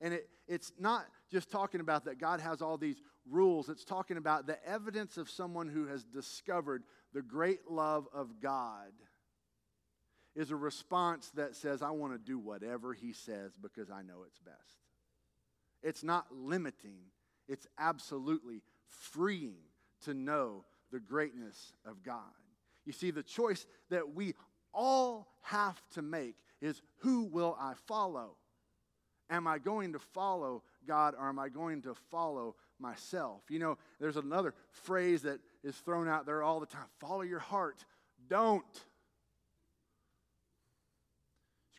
And 0.00 0.14
it, 0.14 0.28
it's 0.46 0.72
not 0.78 1.06
just 1.30 1.50
talking 1.50 1.80
about 1.80 2.04
that 2.04 2.20
God 2.20 2.40
has 2.40 2.62
all 2.62 2.76
these 2.76 3.02
rules, 3.28 3.68
it's 3.68 3.84
talking 3.84 4.16
about 4.16 4.46
the 4.46 4.64
evidence 4.68 5.16
of 5.16 5.28
someone 5.28 5.68
who 5.68 5.86
has 5.86 6.04
discovered 6.04 6.84
the 7.12 7.22
great 7.22 7.70
love 7.70 8.06
of 8.12 8.40
God 8.40 8.92
is 10.34 10.50
a 10.50 10.56
response 10.56 11.30
that 11.36 11.54
says, 11.54 11.82
I 11.82 11.90
want 11.90 12.12
to 12.12 12.18
do 12.18 12.38
whatever 12.38 12.92
he 12.92 13.12
says 13.12 13.52
because 13.60 13.90
I 13.90 14.02
know 14.02 14.24
it's 14.26 14.38
best. 14.40 14.58
It's 15.82 16.02
not 16.02 16.26
limiting, 16.32 16.98
it's 17.48 17.66
absolutely 17.78 18.62
freeing 18.88 19.58
to 20.04 20.14
know 20.14 20.64
the 20.90 21.00
greatness 21.00 21.72
of 21.84 22.02
God. 22.02 22.22
You 22.84 22.92
see, 22.92 23.10
the 23.10 23.22
choice 23.22 23.66
that 23.90 24.14
we 24.14 24.34
all 24.72 25.28
have 25.42 25.80
to 25.94 26.02
make 26.02 26.36
is 26.60 26.82
who 26.98 27.24
will 27.24 27.56
I 27.60 27.74
follow? 27.86 28.36
Am 29.30 29.46
I 29.46 29.58
going 29.58 29.92
to 29.92 29.98
follow 29.98 30.62
God 30.86 31.14
or 31.18 31.28
am 31.28 31.38
I 31.38 31.48
going 31.48 31.82
to 31.82 31.94
follow 32.10 32.56
myself? 32.78 33.42
You 33.48 33.58
know, 33.58 33.78
there's 34.00 34.16
another 34.16 34.54
phrase 34.70 35.22
that 35.22 35.40
is 35.62 35.76
thrown 35.76 36.08
out 36.08 36.26
there 36.26 36.42
all 36.42 36.60
the 36.60 36.66
time 36.66 36.86
follow 36.98 37.22
your 37.22 37.38
heart. 37.38 37.84
Don't. 38.28 38.64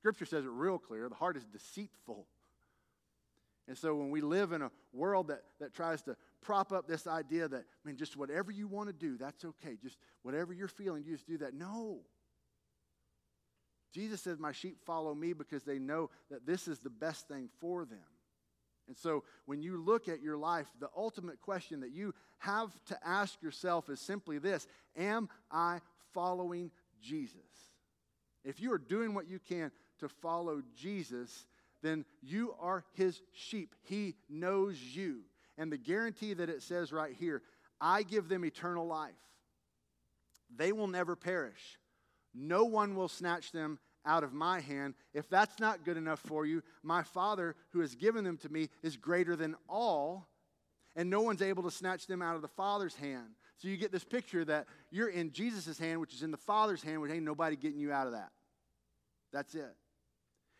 Scripture 0.05 0.25
says 0.25 0.45
it 0.45 0.51
real 0.51 0.77
clear 0.77 1.09
the 1.09 1.15
heart 1.15 1.35
is 1.35 1.45
deceitful. 1.45 2.27
And 3.67 3.75
so 3.75 3.95
when 3.95 4.11
we 4.11 4.21
live 4.21 4.51
in 4.51 4.61
a 4.61 4.69
world 4.93 5.29
that, 5.29 5.41
that 5.59 5.73
tries 5.73 6.03
to 6.03 6.15
prop 6.43 6.71
up 6.71 6.87
this 6.87 7.07
idea 7.07 7.47
that, 7.47 7.61
I 7.61 7.87
mean, 7.87 7.97
just 7.97 8.15
whatever 8.15 8.51
you 8.51 8.67
want 8.67 8.87
to 8.87 8.93
do, 8.93 9.17
that's 9.17 9.43
okay. 9.43 9.79
Just 9.81 9.97
whatever 10.21 10.53
you're 10.53 10.67
feeling, 10.67 11.03
you 11.07 11.13
just 11.13 11.25
do 11.25 11.39
that. 11.39 11.55
No. 11.55 12.01
Jesus 13.95 14.21
says, 14.21 14.37
My 14.37 14.51
sheep 14.51 14.77
follow 14.85 15.15
me 15.15 15.33
because 15.33 15.63
they 15.63 15.79
know 15.79 16.11
that 16.29 16.45
this 16.45 16.67
is 16.67 16.77
the 16.77 16.91
best 16.91 17.27
thing 17.27 17.49
for 17.59 17.83
them. 17.83 17.97
And 18.87 18.95
so 18.95 19.23
when 19.47 19.63
you 19.63 19.83
look 19.83 20.07
at 20.07 20.21
your 20.21 20.37
life, 20.37 20.67
the 20.79 20.89
ultimate 20.95 21.41
question 21.41 21.79
that 21.79 21.93
you 21.93 22.13
have 22.37 22.69
to 22.89 22.99
ask 23.03 23.41
yourself 23.41 23.89
is 23.89 23.99
simply 23.99 24.37
this 24.37 24.67
Am 24.95 25.29
I 25.49 25.79
following 26.13 26.69
Jesus? 27.01 27.41
If 28.43 28.61
you 28.61 28.71
are 28.71 28.77
doing 28.77 29.15
what 29.15 29.27
you 29.27 29.39
can 29.39 29.71
to 29.99 30.09
follow 30.09 30.61
Jesus, 30.75 31.45
then 31.81 32.05
you 32.21 32.55
are 32.59 32.83
his 32.93 33.21
sheep. 33.33 33.75
He 33.83 34.15
knows 34.29 34.79
you. 34.79 35.21
And 35.57 35.71
the 35.71 35.77
guarantee 35.77 36.33
that 36.33 36.49
it 36.49 36.61
says 36.63 36.91
right 36.91 37.15
here 37.17 37.41
I 37.79 38.03
give 38.03 38.29
them 38.29 38.45
eternal 38.45 38.87
life. 38.87 39.13
They 40.55 40.71
will 40.71 40.87
never 40.87 41.15
perish. 41.15 41.79
No 42.33 42.65
one 42.65 42.95
will 42.95 43.07
snatch 43.07 43.51
them 43.51 43.79
out 44.05 44.23
of 44.23 44.33
my 44.33 44.59
hand. 44.59 44.93
If 45.13 45.29
that's 45.29 45.59
not 45.59 45.83
good 45.83 45.97
enough 45.97 46.19
for 46.19 46.45
you, 46.45 46.61
my 46.83 47.03
Father 47.03 47.55
who 47.71 47.79
has 47.79 47.95
given 47.95 48.23
them 48.23 48.37
to 48.37 48.49
me 48.49 48.69
is 48.83 48.97
greater 48.97 49.35
than 49.35 49.55
all, 49.67 50.27
and 50.95 51.09
no 51.09 51.21
one's 51.21 51.41
able 51.41 51.63
to 51.63 51.71
snatch 51.71 52.07
them 52.07 52.21
out 52.21 52.35
of 52.35 52.41
the 52.41 52.47
Father's 52.47 52.95
hand. 52.95 53.35
So 53.57 53.67
you 53.67 53.77
get 53.77 53.91
this 53.91 54.03
picture 54.03 54.45
that 54.45 54.67
you're 54.91 55.09
in 55.09 55.31
Jesus' 55.31 55.77
hand, 55.77 55.99
which 55.99 56.13
is 56.13 56.23
in 56.23 56.31
the 56.31 56.37
Father's 56.37 56.83
hand, 56.83 57.01
which 57.01 57.11
ain't 57.11 57.23
nobody 57.23 57.55
getting 57.55 57.79
you 57.79 57.91
out 57.91 58.07
of 58.07 58.13
that. 58.13 58.29
That's 59.31 59.55
it. 59.55 59.75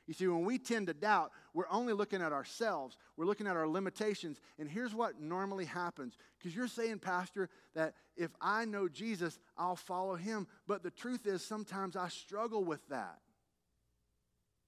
You 0.08 0.14
see, 0.14 0.28
when 0.28 0.46
we 0.46 0.60
tend 0.60 0.88
to 0.88 0.94
doubt, 0.94 1.32
we're 1.54 1.70
only 1.70 1.94
looking 1.94 2.22
at 2.22 2.32
ourselves. 2.32 2.98
We're 3.18 3.26
looking 3.26 3.48
at 3.48 3.56
our 3.56 3.68
limitations. 3.68 4.40
And 4.60 4.70
here's 4.70 4.94
what 4.94 5.20
normally 5.20 5.66
happens. 5.66 6.16
Because 6.38 6.56
you're 6.56 6.68
saying, 6.68 7.00
Pastor, 7.00 7.50
that 7.74 7.96
if 8.16 8.32
I 8.40 8.66
know 8.66 8.88
Jesus, 8.88 9.40
I'll 9.58 9.76
follow 9.76 10.16
him. 10.16 10.48
But 10.68 10.84
the 10.84 10.92
truth 10.92 11.26
is, 11.26 11.44
sometimes 11.44 11.96
I 11.96 12.10
struggle 12.10 12.64
with 12.64 12.88
that. 12.90 13.20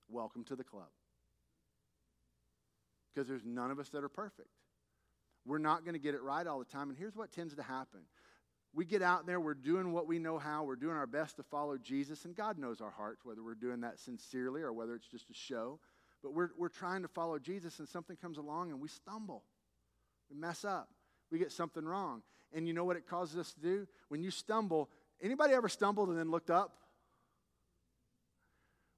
Welcome 0.10 0.44
to 0.46 0.56
the 0.56 0.64
club. 0.64 0.90
Because 3.14 3.28
there's 3.28 3.46
none 3.46 3.70
of 3.70 3.78
us 3.80 3.90
that 3.90 4.04
are 4.04 4.10
perfect. 4.10 4.50
We're 5.46 5.60
not 5.60 5.84
going 5.84 5.94
to 5.94 6.00
get 6.00 6.16
it 6.16 6.22
right 6.24 6.46
all 6.48 6.60
the 6.60 6.66
time. 6.66 6.90
And 6.90 6.98
here's 6.98 7.16
what 7.16 7.32
tends 7.32 7.56
to 7.56 7.64
happen 7.64 8.02
we 8.74 8.86
get 8.86 9.02
out 9.02 9.26
there, 9.26 9.40
we're 9.40 9.54
doing 9.54 9.92
what 9.92 10.08
we 10.08 10.20
know 10.20 10.38
how, 10.38 10.64
we're 10.64 10.76
doing 10.76 10.96
our 10.96 11.08
best 11.08 11.38
to 11.38 11.44
follow 11.44 11.78
Jesus, 11.78 12.26
and 12.26 12.36
God 12.36 12.58
knows 12.58 12.82
our 12.82 12.92
hearts, 12.92 13.26
whether 13.26 13.44
we're 13.44 13.56
doing 13.56 13.82
that 13.82 14.00
sincerely 14.00 14.62
or 14.62 14.72
whether 14.72 14.94
it's 14.94 15.08
just 15.08 15.30
a 15.30 15.34
show. 15.34 15.80
But 16.22 16.34
we're, 16.34 16.50
we're 16.58 16.70
trying 16.70 17.02
to 17.04 17.08
follow 17.08 17.40
Jesus, 17.40 17.80
and 17.80 17.88
something 17.88 18.18
comes 18.18 18.38
along 18.38 18.72
and 18.72 18.82
we 18.82 18.88
stumble. 18.88 19.44
We 20.30 20.38
mess 20.38 20.66
up. 20.66 20.90
We 21.32 21.40
get 21.40 21.52
something 21.52 21.86
wrong. 21.86 22.22
And 22.54 22.68
you 22.68 22.74
know 22.74 22.86
what 22.86 22.98
it 22.98 23.08
causes 23.08 23.38
us 23.38 23.54
to 23.54 23.60
do? 23.60 23.88
When 24.10 24.22
you 24.22 24.32
stumble, 24.32 24.90
anybody 25.22 25.54
ever 25.54 25.70
stumbled 25.70 26.10
and 26.10 26.18
then 26.18 26.32
looked 26.32 26.50
up? 26.50 26.74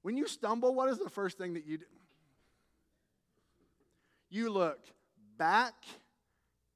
When 0.02 0.16
you 0.16 0.26
stumble, 0.26 0.74
what 0.74 0.88
is 0.88 0.98
the 0.98 1.10
first 1.10 1.36
thing 1.36 1.54
that 1.54 1.66
you 1.66 1.78
do? 1.78 1.84
You 4.30 4.50
look 4.50 4.78
back 5.36 5.74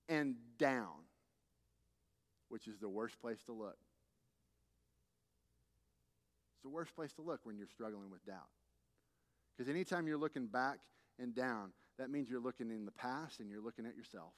and 0.08 0.34
down, 0.58 0.88
which 2.54 2.68
is 2.68 2.78
the 2.78 2.88
worst 2.88 3.20
place 3.20 3.42
to 3.42 3.52
look. 3.52 3.76
It's 6.52 6.62
the 6.62 6.68
worst 6.68 6.94
place 6.94 7.12
to 7.14 7.22
look 7.22 7.40
when 7.42 7.58
you're 7.58 7.66
struggling 7.66 8.12
with 8.12 8.24
doubt. 8.24 8.46
Because 9.58 9.68
anytime 9.68 10.06
you're 10.06 10.18
looking 10.18 10.46
back 10.46 10.78
and 11.18 11.34
down, 11.34 11.72
that 11.98 12.10
means 12.10 12.30
you're 12.30 12.38
looking 12.38 12.70
in 12.70 12.84
the 12.84 12.92
past 12.92 13.40
and 13.40 13.50
you're 13.50 13.60
looking 13.60 13.86
at 13.86 13.96
yourself. 13.96 14.34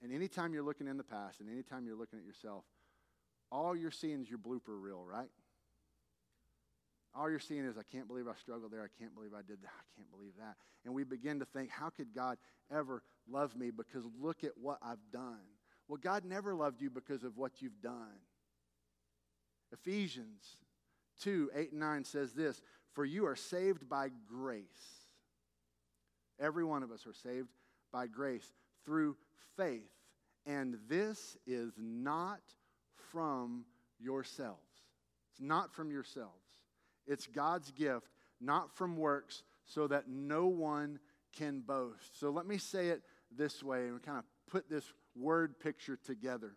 And 0.00 0.12
anytime 0.12 0.54
you're 0.54 0.62
looking 0.62 0.86
in 0.86 0.98
the 0.98 1.02
past 1.02 1.40
and 1.40 1.50
anytime 1.50 1.84
you're 1.84 1.96
looking 1.96 2.20
at 2.20 2.24
yourself, 2.24 2.62
all 3.50 3.74
you're 3.74 3.90
seeing 3.90 4.22
is 4.22 4.30
your 4.30 4.38
blooper 4.38 4.80
reel, 4.80 5.04
right? 5.04 5.30
All 7.12 7.28
you're 7.28 7.40
seeing 7.40 7.64
is, 7.64 7.76
I 7.76 7.82
can't 7.90 8.06
believe 8.06 8.28
I 8.28 8.36
struggled 8.40 8.72
there. 8.72 8.84
I 8.84 9.02
can't 9.02 9.16
believe 9.16 9.32
I 9.34 9.42
did 9.42 9.60
that. 9.62 9.72
I 9.74 9.86
can't 9.96 10.12
believe 10.12 10.34
that. 10.38 10.54
And 10.84 10.94
we 10.94 11.02
begin 11.02 11.40
to 11.40 11.44
think, 11.44 11.70
how 11.70 11.90
could 11.90 12.14
God 12.14 12.38
ever 12.72 13.02
love 13.28 13.56
me? 13.56 13.72
Because 13.72 14.04
look 14.20 14.44
at 14.44 14.52
what 14.54 14.78
I've 14.80 15.02
done. 15.12 15.40
Well, 15.90 15.98
God 16.00 16.24
never 16.24 16.54
loved 16.54 16.80
you 16.80 16.88
because 16.88 17.24
of 17.24 17.36
what 17.36 17.60
you've 17.60 17.82
done. 17.82 18.20
Ephesians 19.72 20.56
2 21.22 21.50
8 21.52 21.72
and 21.72 21.80
9 21.80 22.04
says 22.04 22.32
this 22.32 22.62
For 22.92 23.04
you 23.04 23.26
are 23.26 23.34
saved 23.34 23.88
by 23.88 24.10
grace. 24.28 24.62
Every 26.38 26.62
one 26.62 26.84
of 26.84 26.92
us 26.92 27.08
are 27.08 27.12
saved 27.12 27.48
by 27.92 28.06
grace 28.06 28.52
through 28.86 29.16
faith. 29.56 29.90
And 30.46 30.78
this 30.88 31.36
is 31.44 31.72
not 31.76 32.40
from 33.10 33.64
yourselves. 33.98 34.60
It's 35.32 35.40
not 35.40 35.74
from 35.74 35.90
yourselves. 35.90 36.30
It's 37.04 37.26
God's 37.26 37.72
gift, 37.72 38.06
not 38.40 38.76
from 38.76 38.96
works, 38.96 39.42
so 39.66 39.88
that 39.88 40.08
no 40.08 40.46
one 40.46 41.00
can 41.36 41.62
boast. 41.62 42.20
So 42.20 42.30
let 42.30 42.46
me 42.46 42.58
say 42.58 42.90
it 42.90 43.02
this 43.36 43.60
way 43.60 43.88
and 43.88 44.00
kind 44.00 44.18
of 44.18 44.24
put 44.48 44.70
this 44.70 44.84
word 45.20 45.60
picture 45.60 45.96
together. 45.96 46.56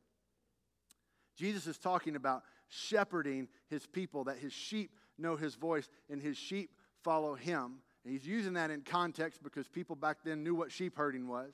Jesus 1.38 1.68
is 1.68 1.78
talking 1.78 2.16
about 2.16 2.44
shepherding 2.70 3.48
his 3.70 3.86
people, 3.86 4.26
that 4.26 4.38
his 4.38 4.54
sheep 4.54 4.92
know 5.18 5.36
his 5.36 5.56
voice 5.56 5.90
and 6.10 6.22
his 6.22 6.38
sheep 6.38 6.72
follow 7.04 7.36
him. 7.36 7.80
And 8.04 8.14
he's 8.14 8.28
using 8.28 8.54
that 8.54 8.72
in 8.72 8.82
context 8.82 9.42
because 9.44 9.68
people 9.68 9.96
back 9.96 10.18
then 10.24 10.44
knew 10.44 10.56
what 10.56 10.72
sheep 10.72 10.98
herding 10.98 11.28
was. 11.28 11.54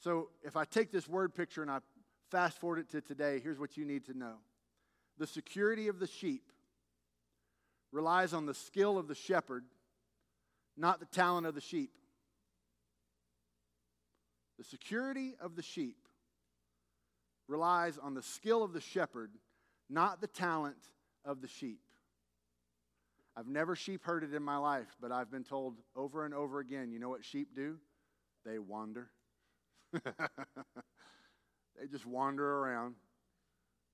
So 0.00 0.28
if 0.42 0.56
I 0.56 0.64
take 0.64 0.92
this 0.92 1.08
word 1.08 1.34
picture 1.34 1.62
and 1.62 1.70
I 1.70 1.78
fast 2.30 2.58
forward 2.58 2.80
it 2.80 2.90
to 2.90 3.00
today, 3.00 3.40
here's 3.42 3.58
what 3.58 3.76
you 3.76 3.84
need 3.84 4.04
to 4.06 4.16
know 4.16 4.34
the 5.18 5.26
security 5.26 5.88
of 5.88 5.98
the 5.98 6.06
sheep 6.06 6.52
relies 7.90 8.34
on 8.34 8.44
the 8.44 8.54
skill 8.54 8.98
of 8.98 9.08
the 9.08 9.14
shepherd, 9.14 9.64
not 10.76 11.00
the 11.00 11.06
talent 11.06 11.46
of 11.46 11.54
the 11.54 11.60
sheep. 11.60 11.92
The 14.58 14.64
security 14.64 15.34
of 15.40 15.56
the 15.56 15.62
sheep 15.62 15.96
relies 17.48 17.98
on 17.98 18.14
the 18.14 18.22
skill 18.22 18.62
of 18.62 18.72
the 18.72 18.80
shepherd, 18.80 19.30
not 19.88 20.20
the 20.20 20.26
talent 20.26 20.76
of 21.24 21.40
the 21.40 21.48
sheep. 21.48 21.80
I've 23.36 23.46
never 23.46 23.76
sheep 23.76 24.02
herded 24.04 24.32
in 24.32 24.42
my 24.42 24.56
life, 24.56 24.96
but 25.00 25.12
I've 25.12 25.30
been 25.30 25.44
told 25.44 25.76
over 25.94 26.24
and 26.24 26.32
over 26.32 26.58
again 26.60 26.90
you 26.90 26.98
know 26.98 27.10
what 27.10 27.24
sheep 27.24 27.54
do? 27.54 27.76
They 28.44 28.58
wander. 28.58 29.10
they 29.92 30.00
just 31.90 32.06
wander 32.06 32.58
around. 32.58 32.94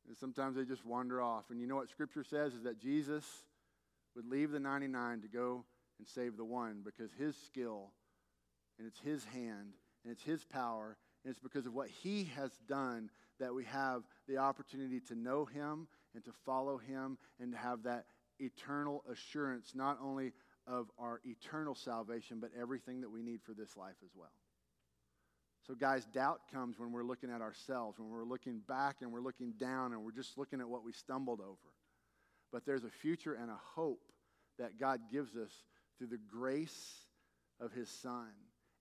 And 0.07 0.17
sometimes 0.17 0.57
they 0.57 0.65
just 0.65 0.85
wander 0.85 1.21
off. 1.21 1.45
And 1.51 1.61
you 1.61 1.67
know 1.67 1.77
what 1.77 1.89
Scripture 1.91 2.25
says 2.25 2.55
is 2.55 2.63
that 2.63 2.79
Jesus 2.81 3.25
would 4.15 4.27
leave 4.27 4.51
the 4.51 4.61
99 4.61 5.23
to 5.23 5.29
go 5.29 5.65
and 5.99 6.07
save 6.07 6.37
the 6.37 6.45
one 6.45 6.83
because 6.85 7.11
his 7.19 7.37
skill 7.37 7.91
and 8.79 8.87
it's 8.87 9.01
his 9.01 9.25
hand 9.25 9.75
and 10.05 10.13
it's 10.13 10.23
his 10.23 10.45
power 10.45 10.97
and 11.25 11.31
it's 11.31 11.41
because 11.41 11.67
of 11.67 11.75
what 11.75 11.89
he 11.89 12.31
has 12.37 12.51
done 12.69 13.11
that 13.39 13.55
we 13.55 13.65
have 13.65 14.03
the 14.29 14.39
opportunity 14.39 15.01
to 15.01 15.15
know 15.15 15.45
him 15.45 15.87
and 16.15 16.25
to 16.25 16.33
follow 16.45 16.79
him 16.79 17.19
and 17.41 17.53
to 17.53 17.59
have 17.59 17.83
that 17.85 18.05
eternal 18.39 19.05
assurance 19.11 19.73
not 19.75 19.99
only 20.03 20.33
of 20.67 20.91
our 20.99 21.21
eternal 21.25 21.75
salvation 21.75 22.39
but 22.41 22.51
everything 22.59 23.01
that 23.01 23.11
we 23.11 23.23
need 23.23 23.41
for 23.43 23.53
this 23.53 23.77
life 23.77 23.97
as 24.05 24.11
well. 24.15 24.33
So, 25.67 25.75
guys, 25.75 26.05
doubt 26.07 26.41
comes 26.53 26.77
when 26.77 26.91
we're 26.91 27.05
looking 27.05 27.31
at 27.31 27.41
ourselves, 27.41 27.97
when 28.01 28.11
we're 28.11 28.25
looking 28.25 28.61
back 28.67 28.97
and 29.01 29.13
we're 29.13 29.21
looking 29.21 29.53
down 29.61 29.93
and 29.93 30.03
we're 30.03 30.11
just 30.11 30.37
looking 30.37 30.61
at 30.61 30.69
what 30.69 30.85
we 30.85 30.91
stumbled 30.93 31.41
over 31.41 31.73
but 32.53 32.67
there's 32.67 32.85
a 32.85 32.91
future 32.91 33.35
and 33.35 33.51
a 33.51 33.59
hope 33.75 34.13
that 34.59 34.79
God 34.79 35.01
gives 35.11 35.35
us 35.37 35.51
through 35.97 36.09
the 36.09 36.21
grace 36.31 37.07
of 37.59 37.73
His 37.73 37.89
Son 37.89 38.29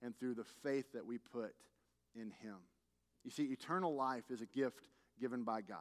and 0.02 0.18
through 0.18 0.34
the 0.34 0.44
faith 0.62 0.92
that 0.92 1.06
we 1.06 1.18
put 1.18 1.54
in 2.14 2.32
Him. 2.42 2.56
You 3.24 3.30
see, 3.30 3.44
eternal 3.44 3.94
life 3.94 4.24
is 4.30 4.40
a 4.40 4.46
gift 4.46 4.88
given 5.20 5.44
by 5.44 5.60
God. 5.60 5.78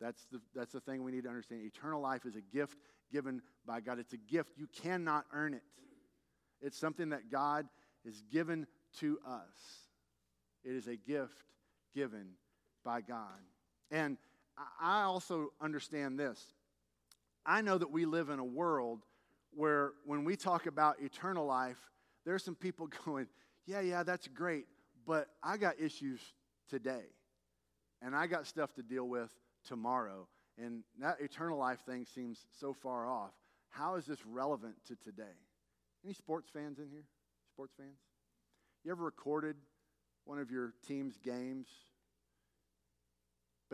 That's 0.00 0.26
the, 0.30 0.40
that's 0.54 0.72
the 0.72 0.80
thing 0.80 1.02
we 1.02 1.12
need 1.12 1.24
to 1.24 1.28
understand. 1.28 1.62
Eternal 1.64 2.00
life 2.00 2.26
is 2.26 2.36
a 2.36 2.40
gift 2.40 2.76
given 3.12 3.40
by 3.66 3.80
God. 3.80 3.98
It's 3.98 4.12
a 4.12 4.18
gift. 4.18 4.52
You 4.56 4.66
cannot 4.82 5.24
earn 5.32 5.54
it, 5.54 5.62
it's 6.60 6.78
something 6.78 7.10
that 7.10 7.30
God 7.30 7.66
is 8.04 8.22
given 8.30 8.66
to 9.00 9.18
us. 9.26 9.88
It 10.64 10.74
is 10.74 10.88
a 10.88 10.96
gift 10.96 11.44
given 11.94 12.32
by 12.84 13.00
God. 13.00 13.40
And 13.90 14.16
I 14.80 15.02
also 15.02 15.52
understand 15.60 16.18
this. 16.18 16.42
I 17.46 17.60
know 17.60 17.76
that 17.76 17.90
we 17.90 18.06
live 18.06 18.30
in 18.30 18.38
a 18.38 18.44
world 18.44 19.04
where 19.52 19.92
when 20.04 20.24
we 20.24 20.36
talk 20.36 20.66
about 20.66 21.00
eternal 21.00 21.46
life, 21.46 21.78
there's 22.24 22.44
some 22.44 22.54
people 22.54 22.88
going, 23.04 23.26
yeah, 23.66 23.80
yeah, 23.80 24.02
that's 24.02 24.28
great, 24.28 24.66
but 25.06 25.28
I 25.42 25.56
got 25.56 25.80
issues 25.80 26.20
today. 26.68 27.04
And 28.02 28.14
I 28.14 28.26
got 28.26 28.46
stuff 28.46 28.74
to 28.74 28.82
deal 28.82 29.08
with 29.08 29.30
tomorrow. 29.66 30.28
And 30.58 30.82
that 31.00 31.20
eternal 31.20 31.58
life 31.58 31.80
thing 31.86 32.06
seems 32.14 32.44
so 32.60 32.74
far 32.74 33.08
off. 33.08 33.32
How 33.70 33.96
is 33.96 34.04
this 34.04 34.24
relevant 34.26 34.74
to 34.88 34.96
today? 34.96 35.22
Any 36.04 36.12
sports 36.12 36.48
fans 36.52 36.78
in 36.78 36.90
here? 36.90 37.04
Sports 37.54 37.72
fans? 37.76 37.98
You 38.84 38.92
ever 38.92 39.02
recorded 39.02 39.56
one 40.26 40.38
of 40.38 40.50
your 40.50 40.74
team's 40.86 41.16
games 41.16 41.66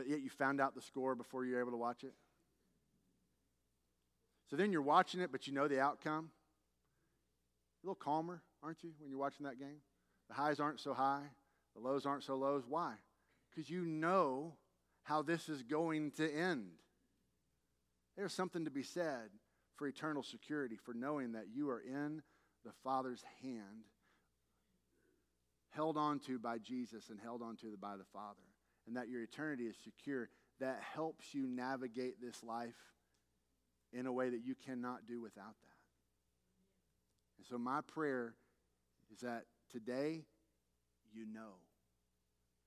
but 0.00 0.08
yet 0.08 0.22
you 0.22 0.30
found 0.30 0.62
out 0.62 0.74
the 0.74 0.80
score 0.80 1.14
before 1.14 1.44
you 1.44 1.54
were 1.54 1.60
able 1.60 1.72
to 1.72 1.76
watch 1.76 2.04
it? 2.04 2.14
So 4.48 4.56
then 4.56 4.72
you're 4.72 4.80
watching 4.80 5.20
it, 5.20 5.30
but 5.30 5.46
you 5.46 5.52
know 5.52 5.68
the 5.68 5.78
outcome. 5.78 6.30
A 7.82 7.86
little 7.86 7.94
calmer, 7.94 8.42
aren't 8.62 8.82
you, 8.82 8.92
when 8.98 9.10
you're 9.10 9.18
watching 9.18 9.46
that 9.46 9.58
game? 9.58 9.80
The 10.28 10.34
highs 10.34 10.60
aren't 10.60 10.80
so 10.80 10.94
high, 10.94 11.24
the 11.74 11.80
lows 11.80 12.06
aren't 12.06 12.24
so 12.24 12.36
lows. 12.36 12.64
Why? 12.68 12.94
Because 13.50 13.70
you 13.70 13.84
know 13.84 14.54
how 15.02 15.22
this 15.22 15.48
is 15.48 15.62
going 15.62 16.12
to 16.12 16.32
end. 16.32 16.70
There's 18.16 18.34
something 18.34 18.64
to 18.64 18.70
be 18.70 18.82
said 18.82 19.30
for 19.76 19.86
eternal 19.86 20.22
security, 20.22 20.76
for 20.76 20.92
knowing 20.92 21.32
that 21.32 21.46
you 21.52 21.70
are 21.70 21.80
in 21.80 22.22
the 22.64 22.72
Father's 22.84 23.24
hand, 23.42 23.86
held 25.70 25.96
onto 25.96 26.38
by 26.38 26.58
Jesus 26.58 27.08
and 27.08 27.18
held 27.18 27.40
onto 27.42 27.76
by 27.78 27.96
the 27.96 28.04
Father 28.12 28.42
and 28.86 28.96
that 28.96 29.08
your 29.08 29.22
eternity 29.22 29.64
is 29.64 29.76
secure, 29.84 30.28
that 30.58 30.80
helps 30.94 31.32
you 31.32 31.46
navigate 31.46 32.20
this 32.20 32.42
life 32.42 32.74
in 33.92 34.06
a 34.06 34.12
way 34.12 34.28
that 34.30 34.44
you 34.44 34.54
cannot 34.66 35.06
do 35.06 35.20
without 35.20 35.54
that. 35.62 35.69
And 37.40 37.46
so, 37.48 37.56
my 37.56 37.80
prayer 37.80 38.34
is 39.10 39.20
that 39.20 39.44
today 39.72 40.24
you 41.10 41.24
know. 41.24 41.56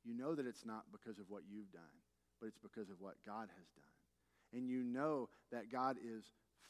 You 0.04 0.16
know 0.16 0.34
that 0.34 0.48
it's 0.48 0.66
not 0.66 0.86
because 0.92 1.20
of 1.20 1.26
what 1.30 1.44
you've 1.48 1.72
done, 1.72 1.84
but 2.42 2.48
it's 2.48 2.58
because 2.58 2.90
of 2.90 3.00
what 3.00 3.14
God 3.24 3.50
has 3.56 3.68
done. 3.76 4.58
And 4.60 4.68
you 4.68 4.84
know 4.84 5.30
that 5.52 5.72
God 5.72 5.98
is 6.04 6.24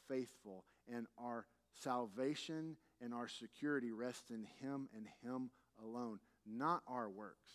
faithful, 0.09 0.65
and 0.93 1.07
our 1.17 1.45
salvation 1.81 2.75
and 3.01 3.13
our 3.13 3.29
security 3.29 3.93
rests 3.93 4.31
in 4.31 4.45
Him 4.61 4.89
and 4.93 5.07
Him 5.23 5.49
alone, 5.81 6.19
not 6.45 6.81
our 6.85 7.09
works. 7.09 7.53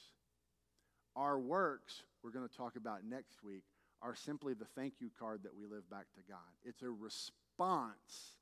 Our 1.14 1.38
works, 1.38 2.04
we're 2.24 2.30
going 2.30 2.48
to 2.48 2.56
talk 2.56 2.76
about 2.76 3.04
next 3.04 3.44
week, 3.44 3.64
are 4.00 4.16
simply 4.16 4.54
the 4.54 4.64
thank 4.64 4.94
you 4.98 5.10
card 5.18 5.42
that 5.42 5.54
we 5.54 5.66
live 5.66 5.88
back 5.90 6.06
to 6.14 6.20
God. 6.26 6.38
It's 6.64 6.80
a 6.82 6.88
response 6.88 8.37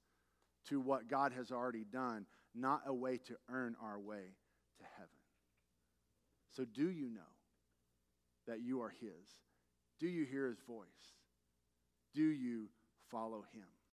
to 0.68 0.80
what 0.80 1.08
God 1.08 1.32
has 1.32 1.50
already 1.50 1.84
done, 1.84 2.26
not 2.54 2.82
a 2.86 2.94
way 2.94 3.18
to 3.26 3.36
earn 3.48 3.76
our 3.82 3.98
way 3.98 4.34
to 4.78 4.84
heaven. 4.96 5.08
So, 6.52 6.64
do 6.64 6.90
you 6.90 7.10
know 7.10 7.20
that 8.46 8.60
you 8.60 8.80
are 8.82 8.92
His? 9.00 9.28
Do 10.00 10.08
you 10.08 10.24
hear 10.24 10.48
His 10.48 10.60
voice? 10.66 10.86
Do 12.14 12.22
you 12.22 12.68
follow 13.10 13.44
Him? 13.52 13.66